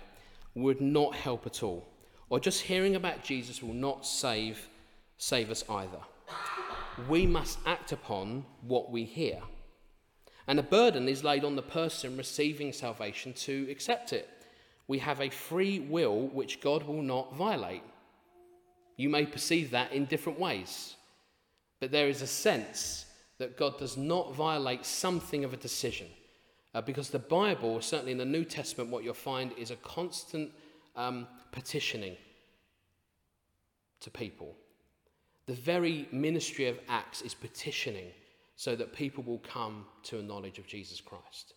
would 0.54 0.82
not 0.82 1.16
help 1.16 1.46
at 1.46 1.62
all 1.62 1.88
or 2.36 2.40
just 2.42 2.64
hearing 2.64 2.98
about 2.98 3.24
Jesus 3.24 3.64
will 3.64 3.74
not 3.74 4.06
save, 4.06 4.68
save 5.18 5.50
us 5.50 5.64
either. 5.70 6.00
We 7.08 7.26
must 7.26 7.60
act 7.66 7.94
upon 7.94 8.44
what 8.60 8.92
we 8.92 9.06
hear. 9.06 9.40
And 10.46 10.60
a 10.60 10.64
burden 10.64 11.08
is 11.08 11.24
laid 11.24 11.46
on 11.46 11.56
the 11.56 11.62
person 11.62 12.18
receiving 12.18 12.74
salvation 12.74 13.32
to 13.36 13.70
accept 13.72 14.12
it. 14.12 14.28
We 14.90 15.00
have 15.00 15.22
a 15.22 15.30
free 15.30 15.80
will 15.80 16.28
which 16.28 16.60
God 16.60 16.84
will 16.84 17.02
not 17.02 17.34
violate. 17.38 17.84
You 18.98 19.08
may 19.08 19.26
perceive 19.26 19.72
that 19.72 19.94
in 19.94 20.04
different 20.04 20.38
ways, 20.38 20.98
but 21.80 21.90
there 21.90 22.10
is 22.10 22.22
a 22.22 22.28
sense 22.28 23.06
that 23.38 23.56
God 23.56 23.80
does 23.80 23.96
not 23.96 24.36
violate 24.36 24.86
something 24.86 25.46
of 25.46 25.54
a 25.54 25.58
decision. 25.58 26.08
Uh, 26.74 26.82
because 26.82 27.12
the 27.12 27.18
Bible, 27.18 27.80
certainly 27.80 28.12
in 28.12 28.18
the 28.18 28.26
New 28.26 28.44
Testament, 28.44 28.90
what 28.90 29.06
you'll 29.06 29.14
find 29.14 29.54
is 29.58 29.72
a 29.72 29.78
constant 29.78 30.52
um, 30.98 31.28
petitioning 31.54 32.18
to 34.06 34.12
people. 34.12 34.56
The 35.48 35.54
very 35.54 36.08
ministry 36.12 36.68
of 36.68 36.80
Acts 36.88 37.22
is 37.22 37.34
petitioning 37.34 38.12
so 38.56 38.76
that 38.76 38.94
people 38.94 39.24
will 39.24 39.40
come 39.40 39.86
to 40.04 40.20
a 40.20 40.24
knowledge 40.24 40.60
of 40.60 40.68
Jesus 40.68 41.02
Christ. 41.02 41.54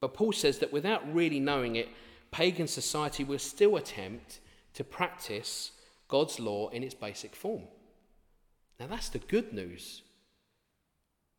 But 0.00 0.14
Paul 0.14 0.32
says 0.32 0.58
that 0.58 0.72
without 0.72 1.12
really 1.12 1.40
knowing 1.40 1.76
it, 1.76 1.88
pagan 2.30 2.68
society 2.68 3.24
will 3.24 3.38
still 3.38 3.76
attempt 3.76 4.40
to 4.74 4.84
practice 4.84 5.72
God's 6.08 6.38
law 6.38 6.68
in 6.68 6.82
its 6.82 6.94
basic 6.94 7.34
form. 7.34 7.62
Now, 8.78 8.86
that's 8.86 9.08
the 9.08 9.18
good 9.18 9.54
news. 9.54 10.02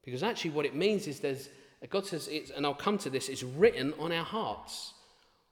Because 0.04 0.24
actually, 0.24 0.52
what 0.52 0.65
it 0.65 0.76
means 0.76 1.08
is 1.08 1.20
there's, 1.20 1.50
God 1.91 2.08
says, 2.08 2.28
and 2.56 2.65
I'll 2.65 2.74
come 2.74 2.98
to 3.00 3.10
this, 3.12 3.30
it's 3.30 3.43
written 3.43 3.93
on 4.00 4.12
our 4.12 4.26
hearts. 4.26 4.93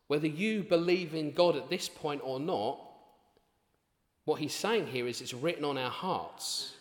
Whether 0.07 0.27
you 0.27 0.63
believe 0.63 1.13
in 1.13 1.31
God 1.31 1.55
at 1.55 1.69
this 1.69 1.87
point 1.87 2.21
or 2.23 2.39
not, 2.39 2.79
what 4.25 4.39
he's 4.39 4.53
saying 4.53 4.87
here 4.87 5.07
is 5.07 5.21
it's 5.21 5.33
written 5.33 5.63
on 5.63 5.77
our 5.77 5.89
hearts, 5.89 6.73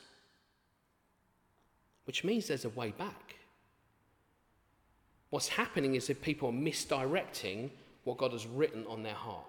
which 2.05 2.25
means 2.25 2.49
there's 2.49 2.65
a 2.65 2.71
way 2.71 2.91
back. 2.91 3.37
What's 5.31 5.49
happening 5.49 5.95
is 5.95 6.07
that 6.07 6.23
people 6.23 6.49
are 6.49 6.53
misdirecting 6.53 7.71
what 8.05 8.19
God 8.19 8.33
has 8.33 8.47
written 8.47 8.87
on 8.87 9.03
their 9.03 9.15
heart. 9.15 9.47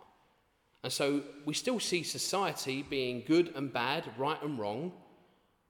And 0.84 0.92
so 0.92 1.24
we 1.46 1.54
still 1.54 1.80
see 1.80 2.04
society 2.04 2.84
being 2.84 3.24
good 3.26 3.54
and 3.56 3.72
bad, 3.72 4.04
right 4.18 4.42
and 4.44 4.60
wrong, 4.60 4.92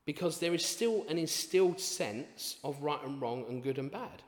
because 0.05 0.39
there 0.39 0.53
is 0.53 0.65
still 0.65 1.05
an 1.09 1.17
instilled 1.17 1.79
sense 1.79 2.57
of 2.63 2.81
right 2.81 3.03
and 3.03 3.21
wrong 3.21 3.45
and 3.49 3.63
good 3.63 3.77
and 3.77 3.91
bad 3.91 4.21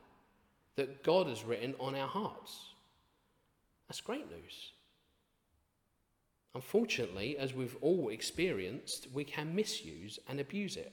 that 0.76 1.02
God 1.02 1.26
has 1.26 1.44
written 1.44 1.74
on 1.80 1.94
our 1.94 2.06
hearts. 2.06 2.68
That's 3.88 4.00
great 4.00 4.30
news. 4.30 4.72
Unfortunately, 6.54 7.36
as 7.38 7.54
we've 7.54 7.76
all 7.80 8.08
experienced, 8.08 9.08
we 9.12 9.24
can 9.24 9.54
misuse 9.54 10.18
and 10.28 10.40
abuse 10.40 10.76
it. 10.76 10.92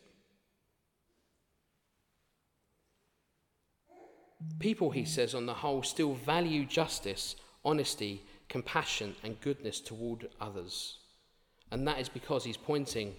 People, 4.59 4.91
he 4.91 5.05
says, 5.05 5.33
on 5.33 5.45
the 5.45 5.53
whole, 5.53 5.81
still 5.81 6.13
value 6.13 6.65
justice, 6.65 7.35
honesty, 7.63 8.23
compassion, 8.49 9.15
and 9.23 9.39
goodness 9.41 9.79
toward 9.79 10.29
others. 10.39 10.99
And 11.71 11.87
that 11.87 11.99
is 11.99 12.09
because 12.09 12.43
he's 12.43 12.57
pointing 12.57 13.15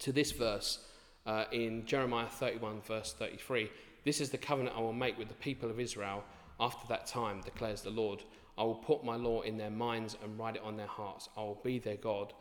to 0.00 0.12
this 0.12 0.32
verse 0.32 0.84
uh, 1.26 1.44
in 1.52 1.86
Jeremiah 1.86 2.28
31, 2.28 2.82
verse 2.82 3.14
33. 3.18 3.70
This 4.04 4.20
is 4.20 4.30
the 4.30 4.38
covenant 4.38 4.76
I 4.76 4.80
will 4.80 4.92
make 4.92 5.18
with 5.18 5.28
the 5.28 5.34
people 5.34 5.70
of 5.70 5.80
Israel 5.80 6.24
after 6.60 6.86
that 6.88 7.06
time, 7.06 7.40
declares 7.40 7.82
the 7.82 7.90
Lord. 7.90 8.22
I 8.58 8.64
will 8.64 8.74
put 8.74 9.04
my 9.04 9.14
law 9.14 9.42
in 9.42 9.56
their 9.56 9.70
minds 9.70 10.16
and 10.22 10.38
write 10.38 10.56
it 10.56 10.62
on 10.62 10.76
their 10.76 10.86
hearts. 10.86 11.28
I 11.36 11.40
will 11.40 11.60
be 11.62 11.78
their 11.78 11.96
God, 11.96 12.32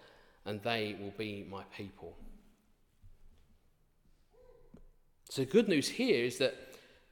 and 0.46 0.62
they 0.64 0.96
will 1.00 1.14
be 1.18 1.46
my 1.50 1.64
people. 1.76 2.18
So, 5.30 5.44
the 5.44 5.52
good 5.52 5.68
news 5.68 5.88
here 5.88 6.26
is 6.26 6.40
that 6.40 6.56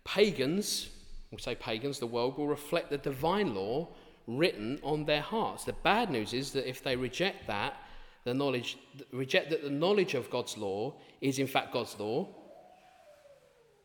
pagans, 0.03 0.89
we 1.31 1.37
say 1.37 1.53
pagans, 1.53 1.99
the 1.99 2.07
world, 2.07 2.37
will 2.37 2.47
reflect 2.47 2.89
the 2.89 2.97
divine 2.97 3.53
law 3.53 3.89
written 4.25 4.79
on 4.81 5.05
their 5.05 5.21
hearts. 5.21 5.65
The 5.65 5.73
bad 5.73 6.09
news 6.09 6.33
is 6.33 6.51
that 6.53 6.67
if 6.67 6.81
they 6.83 6.95
reject 6.95 7.45
that, 7.47 7.75
the 8.23 8.33
knowledge, 8.33 8.77
reject 9.11 9.51
that 9.51 9.63
the 9.63 9.69
knowledge 9.69 10.15
of 10.15 10.31
God's 10.31 10.57
law 10.57 10.95
is 11.21 11.37
in 11.37 11.45
fact 11.45 11.71
God's 11.71 11.99
law, 11.99 12.27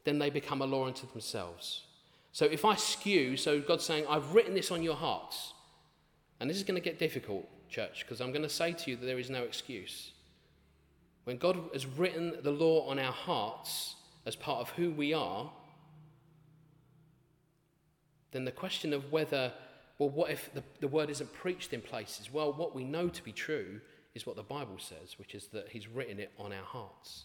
then 0.05 0.19
they 0.19 0.31
become 0.31 0.63
a 0.63 0.67
law 0.67 0.87
unto 0.87 1.07
themselves. 1.11 1.85
So 2.33 2.47
if 2.47 2.65
I 2.65 2.77
skew, 2.77 3.37
so 3.37 3.61
God's 3.61 3.85
saying, 3.85 4.05
I've 4.09 4.35
written 4.35 4.55
this 4.55 4.71
on 4.71 4.83
your 4.83 4.95
hearts. 4.95 5.53
And 6.39 6.49
this 6.49 6.57
is 6.57 6.63
going 6.63 6.81
to 6.81 6.85
get 6.85 6.99
difficult, 6.99 7.47
church, 7.69 8.05
because 8.05 8.21
I'm 8.21 8.31
going 8.31 8.43
to 8.43 8.49
say 8.49 8.73
to 8.73 8.91
you 8.91 8.97
that 8.97 9.05
there 9.05 9.19
is 9.19 9.31
no 9.31 9.43
excuse. 9.43 10.13
When 11.25 11.37
God 11.37 11.59
has 11.73 11.87
written 11.87 12.35
the 12.43 12.51
law 12.51 12.89
on 12.89 12.99
our 12.99 13.13
hearts 13.13 13.97
as 14.27 14.37
part 14.37 14.61
of 14.61 14.71
who 14.71 14.91
we 14.91 15.13
are, 15.13 15.51
then 18.33 18.45
the 18.45 18.53
question 18.53 18.93
of 18.93 19.13
whether, 19.13 19.53
well, 19.99 20.09
what 20.09 20.31
if 20.31 20.53
the, 20.55 20.63
the 20.81 20.89
word 20.89 21.11
isn't 21.11 21.33
preached 21.33 21.73
in 21.73 21.81
places? 21.81 22.33
Well, 22.33 22.53
what 22.53 22.75
we 22.75 22.85
know 22.85 23.09
to 23.09 23.25
be 23.25 23.33
true 23.33 23.81
is 24.15 24.25
what 24.25 24.37
the 24.37 24.43
Bible 24.43 24.79
says, 24.79 25.19
which 25.19 25.35
is 25.35 25.49
that 25.49 25.69
He's 25.69 25.89
written 25.89 26.19
it 26.19 26.33
on 26.39 26.53
our 26.53 26.65
hearts. 26.65 27.25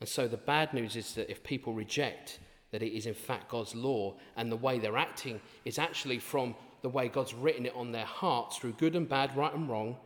And 0.00 0.08
so 0.08 0.28
the 0.28 0.36
bad 0.36 0.74
news 0.74 0.96
is 0.96 1.14
that 1.14 1.30
if 1.30 1.42
people 1.42 1.72
reject 1.72 2.38
that 2.70 2.82
it 2.82 2.96
is 2.96 3.06
in 3.06 3.14
fact 3.14 3.48
God's 3.48 3.74
law 3.74 4.16
and 4.36 4.50
the 4.50 4.56
way 4.56 4.78
they're 4.78 4.98
acting 4.98 5.40
is 5.64 5.78
actually 5.78 6.18
from 6.18 6.54
the 6.82 6.88
way 6.88 7.08
God's 7.08 7.34
written 7.34 7.66
it 7.66 7.74
on 7.74 7.92
their 7.92 8.04
hearts 8.04 8.58
through 8.58 8.72
good 8.72 8.94
and 8.94 9.08
bad, 9.08 9.36
right 9.36 9.54
and 9.54 9.68
wrong, 9.68 9.96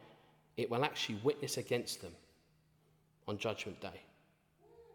it 0.57 0.70
will 0.70 0.85
actually 0.85 1.18
witness 1.22 1.57
against 1.57 2.03
them 2.03 2.12
on 3.26 3.38
Judgment 3.38 3.81
Day. 3.81 4.00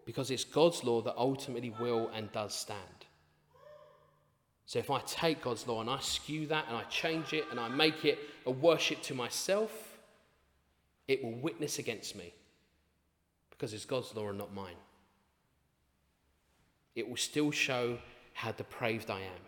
Because 0.05 0.31
it's 0.31 0.43
God's 0.43 0.83
law 0.83 1.01
that 1.01 1.15
ultimately 1.17 1.71
will 1.79 2.09
and 2.13 2.31
does 2.31 2.53
stand. 2.53 2.79
So 4.67 4.79
if 4.79 4.89
I 4.89 4.99
take 5.01 5.41
God's 5.41 5.67
law 5.67 5.81
and 5.81 5.89
I 5.89 5.99
skew 5.99 6.47
that 6.47 6.65
and 6.67 6.77
I 6.77 6.83
change 6.83 7.33
it 7.33 7.45
and 7.51 7.59
I 7.59 7.67
make 7.67 8.05
it 8.05 8.19
a 8.45 8.51
worship 8.51 9.01
to 9.03 9.13
myself, 9.13 9.71
it 11.07 11.23
will 11.23 11.35
witness 11.35 11.77
against 11.77 12.15
me 12.15 12.33
because 13.51 13.73
it's 13.73 13.85
God's 13.85 14.13
law 14.15 14.29
and 14.29 14.37
not 14.37 14.53
mine. 14.53 14.75
It 16.95 17.07
will 17.07 17.17
still 17.17 17.51
show 17.51 17.97
how 18.33 18.51
depraved 18.51 19.09
I 19.09 19.19
am. 19.19 19.45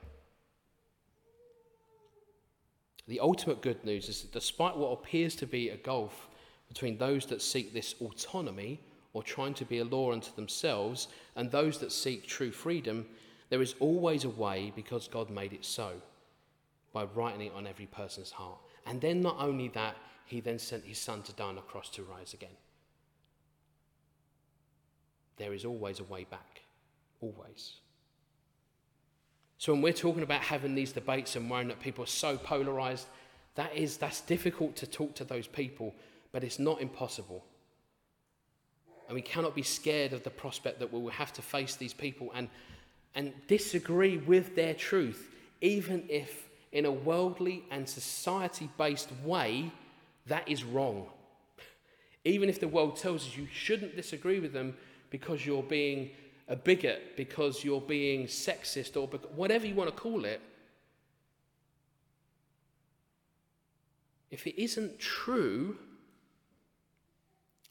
The 3.08 3.20
ultimate 3.22 3.62
good 3.62 3.84
news 3.86 4.10
is 4.10 4.22
that 4.22 4.34
despite 4.34 4.76
what 4.76 4.92
appears 4.92 5.36
to 5.38 5.48
be 5.48 5.70
a 5.70 5.78
gulf 5.78 6.28
between 6.68 6.98
those 6.98 7.26
that 7.28 7.42
seek 7.42 7.74
this 7.74 7.96
autonomy 8.02 8.82
or 9.14 9.24
trying 9.24 9.54
to 9.56 9.66
be 9.66 9.80
a 9.80 9.86
law 9.86 10.12
unto 10.12 10.36
themselves 10.36 11.08
and 11.36 11.50
those 11.50 11.80
that 11.80 11.94
seek 11.94 12.28
true 12.28 12.52
freedom, 12.52 13.06
there 13.50 13.62
is 13.62 13.76
always 13.80 14.26
a 14.26 14.30
way 14.30 14.74
because 14.76 15.08
God 15.08 15.30
made 15.30 15.54
it 15.54 15.64
so 15.64 15.94
by 16.92 17.06
writing 17.16 17.42
it 17.42 17.54
on 17.56 17.66
every 17.66 17.86
person's 17.86 18.32
heart. 18.32 18.60
And 18.86 19.00
then, 19.00 19.22
not 19.22 19.38
only 19.40 19.70
that, 19.70 19.96
he 20.26 20.42
then 20.42 20.60
sent 20.60 20.84
his 20.84 20.98
son 20.98 21.24
to 21.24 21.34
die 21.34 21.46
on 21.46 21.58
a 21.58 21.62
cross 21.62 21.90
to 21.92 22.04
rise 22.04 22.34
again. 22.34 22.58
There 25.38 25.54
is 25.54 25.64
always 25.64 26.00
a 26.00 26.04
way 26.04 26.26
back. 26.30 26.62
Always. 27.22 27.74
So 29.58 29.74
when 29.74 29.82
we're 29.82 29.94
talking 29.94 30.24
about 30.24 30.42
having 30.42 30.76
these 30.76 30.92
debates 30.92 31.36
and 31.36 31.50
worrying 31.50 31.70
that 31.70 31.80
people 31.80 32.04
are 32.04 32.08
so 32.08 32.38
polarized, 32.38 33.08
that 33.56 33.76
is 33.76 33.98
that's 33.98 34.22
difficult 34.22 34.76
to 34.78 34.88
talk 34.88 35.16
to 35.16 35.24
those 35.24 35.48
people, 35.48 35.96
but 36.32 36.44
it's 36.44 36.60
not 36.60 36.80
impossible. 36.80 37.44
And 39.08 39.16
we 39.16 39.22
cannot 39.22 39.56
be 39.56 39.64
scared 39.64 40.14
of 40.14 40.24
the 40.24 40.30
prospect 40.30 40.80
that 40.80 40.94
we 40.94 41.00
will 41.00 41.10
have 41.10 41.34
to 41.34 41.42
face 41.42 41.76
these 41.76 41.94
people 41.94 42.32
and, 42.36 42.50
and 43.16 43.34
disagree 43.48 44.18
with 44.18 44.56
their 44.56 44.74
truth, 44.74 45.30
even 45.62 46.04
if 46.10 46.50
in 46.72 46.86
a 46.86 46.92
worldly 46.92 47.64
and 47.72 47.88
society 47.88 48.70
based 48.78 49.10
way 49.24 49.72
that 50.28 50.48
is 50.48 50.64
wrong. 50.64 51.08
Even 52.26 52.50
if 52.50 52.60
the 52.60 52.68
world 52.68 52.98
tells 52.98 53.26
us 53.26 53.38
you 53.38 53.48
shouldn't 53.52 53.96
disagree 53.96 54.40
with 54.40 54.54
them 54.54 54.76
because 55.10 55.46
you're 55.46 55.64
being 55.64 56.12
a 56.48 56.56
bigot, 56.56 57.18
because 57.18 57.64
you're 57.64 57.82
being 57.82 58.28
sexist, 58.28 58.96
or 58.96 59.08
whatever 59.36 59.66
you 59.66 59.76
want 59.76 59.90
to 59.90 59.96
call 59.96 60.26
it, 60.26 60.42
if 64.32 64.46
it 64.48 64.62
isn't 64.62 65.00
true, 65.00 65.78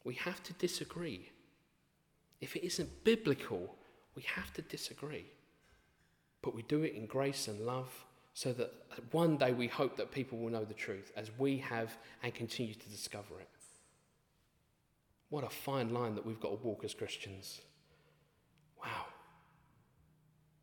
we 0.03 0.15
have 0.15 0.41
to 0.43 0.53
disagree. 0.53 1.29
If 2.39 2.55
it 2.55 2.65
isn't 2.65 3.03
biblical, 3.03 3.75
we 4.15 4.23
have 4.23 4.53
to 4.53 4.61
disagree. 4.61 5.25
But 6.41 6.55
we 6.55 6.61
do 6.63 6.83
it 6.83 6.93
in 6.93 7.05
grace 7.07 7.47
and 7.47 7.59
love 7.61 7.89
so 8.33 8.53
that 8.53 8.71
one 9.11 9.37
day 9.37 9.53
we 9.53 9.67
hope 9.67 9.97
that 9.97 10.11
people 10.11 10.37
will 10.37 10.51
know 10.51 10.63
the 10.63 10.73
truth 10.73 11.11
as 11.15 11.31
we 11.37 11.57
have 11.57 11.97
and 12.21 12.33
continue 12.33 12.73
to 12.73 12.89
discover 12.89 13.39
it. 13.39 13.49
What 15.29 15.43
a 15.43 15.49
fine 15.49 15.93
line 15.93 16.15
that 16.15 16.25
we've 16.25 16.39
got 16.39 16.49
to 16.49 16.65
walk 16.67 16.83
as 16.83 16.93
Christians. 16.93 17.61
Wow. 18.87 19.05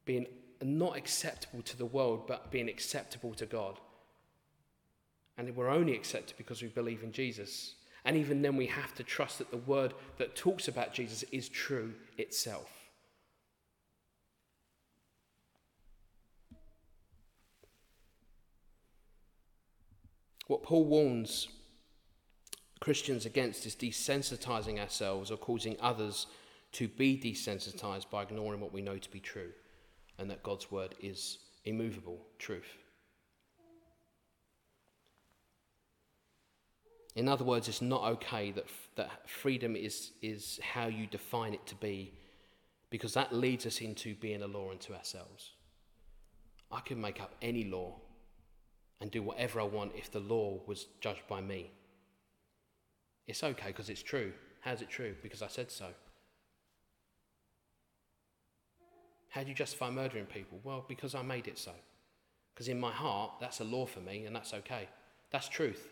Being 0.05 0.27
not 0.63 0.97
acceptable 0.97 1.63
to 1.63 1.77
the 1.77 1.85
world, 1.85 2.27
but 2.27 2.51
being 2.51 2.69
acceptable 2.69 3.35
to 3.35 3.47
God. 3.47 3.79
And 5.37 5.55
we're 5.55 5.69
only 5.69 5.95
accepted 5.95 6.37
because 6.37 6.63
we 6.63 6.69
believe 6.69 7.03
in 7.03 7.13
Jesus. 7.13 7.75
And 8.05 8.17
even 8.17 8.43
then, 8.43 8.57
we 8.57 8.67
have 8.67 8.95
to 8.95 9.03
trust 9.03 9.39
that 9.39 9.51
the 9.51 9.57
word 9.57 9.95
that 10.19 10.37
talks 10.37 10.69
about 10.69 10.93
Jesus 10.93 11.23
is 11.33 11.49
true 11.49 11.95
itself. 12.19 12.71
What 20.47 20.63
Paul 20.63 20.85
warns 20.85 21.49
Christians 22.81 23.25
against 23.25 23.65
is 23.65 23.75
desensitizing 23.75 24.79
ourselves 24.79 25.31
or 25.31 25.39
causing 25.39 25.77
others 25.81 26.27
to 26.75 26.89
be 26.89 27.17
desensitized 27.17 28.11
by 28.11 28.23
ignoring 28.23 28.61
what 28.61 28.73
we 28.73 28.83
know 28.83 28.99
to 28.99 29.11
be 29.11 29.21
true 29.21 29.51
and 30.19 30.29
that 30.31 30.43
God's 30.43 30.71
word 30.71 30.95
is 31.01 31.39
immovable 31.65 32.19
truth. 32.39 32.79
In 37.17 37.29
other 37.29 37.45
words, 37.45 37.69
it's 37.69 37.81
not 37.81 38.03
okay 38.15 38.51
that, 38.51 38.67
that 38.97 39.29
freedom 39.29 39.77
is, 39.77 40.11
is 40.21 40.59
how 40.63 40.87
you 40.87 41.07
define 41.07 41.55
it 41.55 41.65
to 41.67 41.77
be 41.77 42.13
because 42.91 43.15
that 43.15 43.33
leads 43.33 43.67
us 43.67 43.81
into 43.81 44.17
being 44.17 44.43
a 44.43 44.47
law 44.47 44.71
unto 44.71 44.95
ourselves. 44.95 45.53
I 46.73 46.81
can 46.81 47.01
make 47.01 47.21
up 47.21 47.35
any 47.41 47.65
law 47.65 47.95
and 49.01 49.11
do 49.11 49.23
whatever 49.23 49.61
I 49.61 49.65
want 49.65 49.93
if 49.95 50.11
the 50.11 50.21
law 50.21 50.61
was 50.67 50.87
judged 51.01 51.27
by 51.29 51.41
me. 51.41 51.71
It's 53.29 53.45
okay 53.45 53.69
because 53.69 53.91
it's 53.91 54.03
true. 54.03 54.33
How's 54.61 54.83
it 54.83 54.91
true? 54.91 55.15
Because 55.23 55.41
I 55.41 55.49
said 55.49 55.71
so. 55.71 55.87
How 59.35 59.43
do 59.43 59.49
you 59.49 59.55
justify 59.57 59.91
murdering 59.91 60.27
people? 60.27 60.61
Well, 60.63 60.85
because 60.87 61.17
I 61.17 61.23
made 61.23 61.49
it 61.49 61.59
so. 61.59 61.73
Because 62.55 62.69
in 62.69 62.79
my 62.79 62.93
heart, 62.93 63.33
that's 63.41 63.59
a 63.59 63.65
law 63.65 63.85
for 63.85 63.99
me 63.99 64.27
and 64.27 64.37
that's 64.37 64.55
okay. 64.55 64.89
That's 65.33 65.49
truth. 65.49 65.89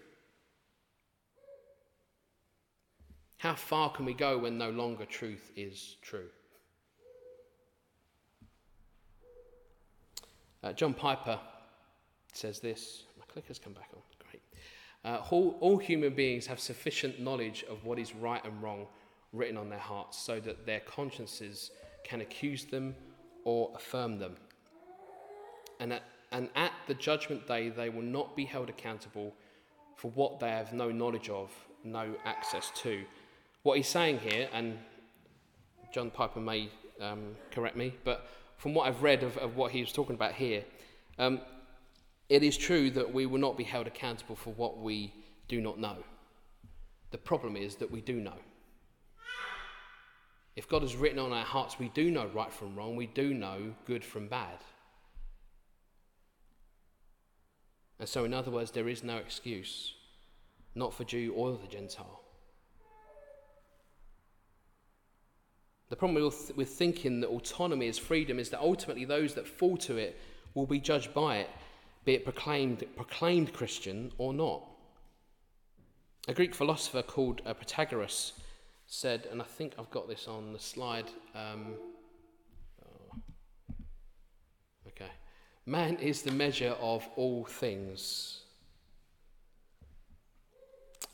How 3.38 3.56
far 3.56 3.90
can 3.90 4.04
we 4.04 4.14
go 4.14 4.38
when 4.38 4.58
no 4.58 4.70
longer 4.70 5.04
truth 5.04 5.50
is 5.56 5.96
true? 6.02 6.28
Uh, 10.62 10.72
John 10.72 10.94
Piper 10.94 11.40
says 12.32 12.60
this. 12.60 13.02
My 13.18 13.24
clicker's 13.26 13.58
come 13.58 13.72
back 13.72 13.88
on. 13.92 14.02
Great. 14.30 14.42
Uh, 15.04 15.20
all, 15.32 15.56
all 15.58 15.78
human 15.78 16.14
beings 16.14 16.46
have 16.46 16.60
sufficient 16.60 17.18
knowledge 17.18 17.64
of 17.68 17.84
what 17.84 17.98
is 17.98 18.14
right 18.14 18.44
and 18.44 18.62
wrong 18.62 18.86
written 19.32 19.56
on 19.56 19.68
their 19.68 19.80
hearts 19.80 20.16
so 20.16 20.38
that 20.38 20.64
their 20.64 20.78
consciences 20.78 21.72
can 22.04 22.20
accuse 22.20 22.66
them 22.66 22.94
or 23.44 23.70
affirm 23.74 24.18
them. 24.18 24.36
And 25.80 25.92
at, 25.92 26.02
and 26.30 26.48
at 26.54 26.72
the 26.86 26.94
judgment 26.94 27.46
day, 27.46 27.68
they 27.68 27.88
will 27.88 28.02
not 28.02 28.36
be 28.36 28.44
held 28.44 28.68
accountable 28.68 29.34
for 29.96 30.10
what 30.12 30.40
they 30.40 30.48
have 30.50 30.72
no 30.72 30.90
knowledge 30.90 31.28
of, 31.28 31.50
no 31.84 32.14
access 32.24 32.70
to. 32.76 33.04
What 33.62 33.76
he's 33.76 33.88
saying 33.88 34.18
here, 34.18 34.48
and 34.52 34.78
John 35.92 36.10
Piper 36.10 36.40
may 36.40 36.70
um, 37.00 37.36
correct 37.50 37.76
me, 37.76 37.94
but 38.04 38.26
from 38.56 38.74
what 38.74 38.88
I've 38.88 39.02
read 39.02 39.22
of, 39.22 39.36
of 39.38 39.56
what 39.56 39.72
he 39.72 39.80
was 39.80 39.92
talking 39.92 40.14
about 40.14 40.32
here, 40.32 40.64
um, 41.18 41.40
it 42.28 42.42
is 42.42 42.56
true 42.56 42.90
that 42.90 43.12
we 43.12 43.26
will 43.26 43.38
not 43.38 43.56
be 43.56 43.64
held 43.64 43.86
accountable 43.86 44.36
for 44.36 44.52
what 44.54 44.78
we 44.78 45.12
do 45.48 45.60
not 45.60 45.78
know. 45.78 45.96
The 47.10 47.18
problem 47.18 47.56
is 47.56 47.76
that 47.76 47.90
we 47.90 48.00
do 48.00 48.14
know. 48.14 48.38
If 50.54 50.68
God 50.68 50.82
has 50.82 50.96
written 50.96 51.18
on 51.18 51.32
our 51.32 51.44
hearts, 51.44 51.78
we 51.78 51.88
do 51.90 52.10
know 52.10 52.26
right 52.26 52.52
from 52.52 52.76
wrong, 52.76 52.94
we 52.94 53.06
do 53.06 53.32
know 53.32 53.74
good 53.86 54.04
from 54.04 54.28
bad. 54.28 54.58
And 57.98 58.08
so, 58.08 58.24
in 58.24 58.34
other 58.34 58.50
words, 58.50 58.70
there 58.72 58.88
is 58.88 59.02
no 59.02 59.16
excuse, 59.16 59.94
not 60.74 60.92
for 60.92 61.04
Jew 61.04 61.32
or 61.34 61.52
the 61.52 61.68
Gentile. 61.68 62.20
The 65.88 65.96
problem 65.96 66.22
with, 66.22 66.52
with 66.56 66.70
thinking 66.70 67.20
that 67.20 67.28
autonomy 67.28 67.86
is 67.86 67.98
freedom 67.98 68.38
is 68.38 68.50
that 68.50 68.60
ultimately 68.60 69.04
those 69.04 69.34
that 69.34 69.46
fall 69.46 69.76
to 69.78 69.98
it 69.98 70.18
will 70.54 70.66
be 70.66 70.80
judged 70.80 71.14
by 71.14 71.36
it, 71.38 71.50
be 72.04 72.14
it 72.14 72.24
proclaimed, 72.24 72.84
proclaimed 72.96 73.52
Christian 73.52 74.10
or 74.18 74.34
not. 74.34 74.64
A 76.28 76.34
Greek 76.34 76.54
philosopher 76.54 77.02
called 77.02 77.42
uh, 77.44 77.54
Protagoras 77.54 78.32
said, 78.92 79.26
and 79.30 79.40
I 79.40 79.44
think 79.46 79.72
I've 79.78 79.90
got 79.90 80.06
this 80.06 80.28
on 80.28 80.52
the 80.52 80.58
slide. 80.58 81.06
Um, 81.34 81.76
oh, 82.84 83.16
okay. 84.88 85.10
Man 85.64 85.96
is 85.96 86.20
the 86.20 86.30
measure 86.30 86.76
of 86.78 87.08
all 87.16 87.46
things. 87.46 88.42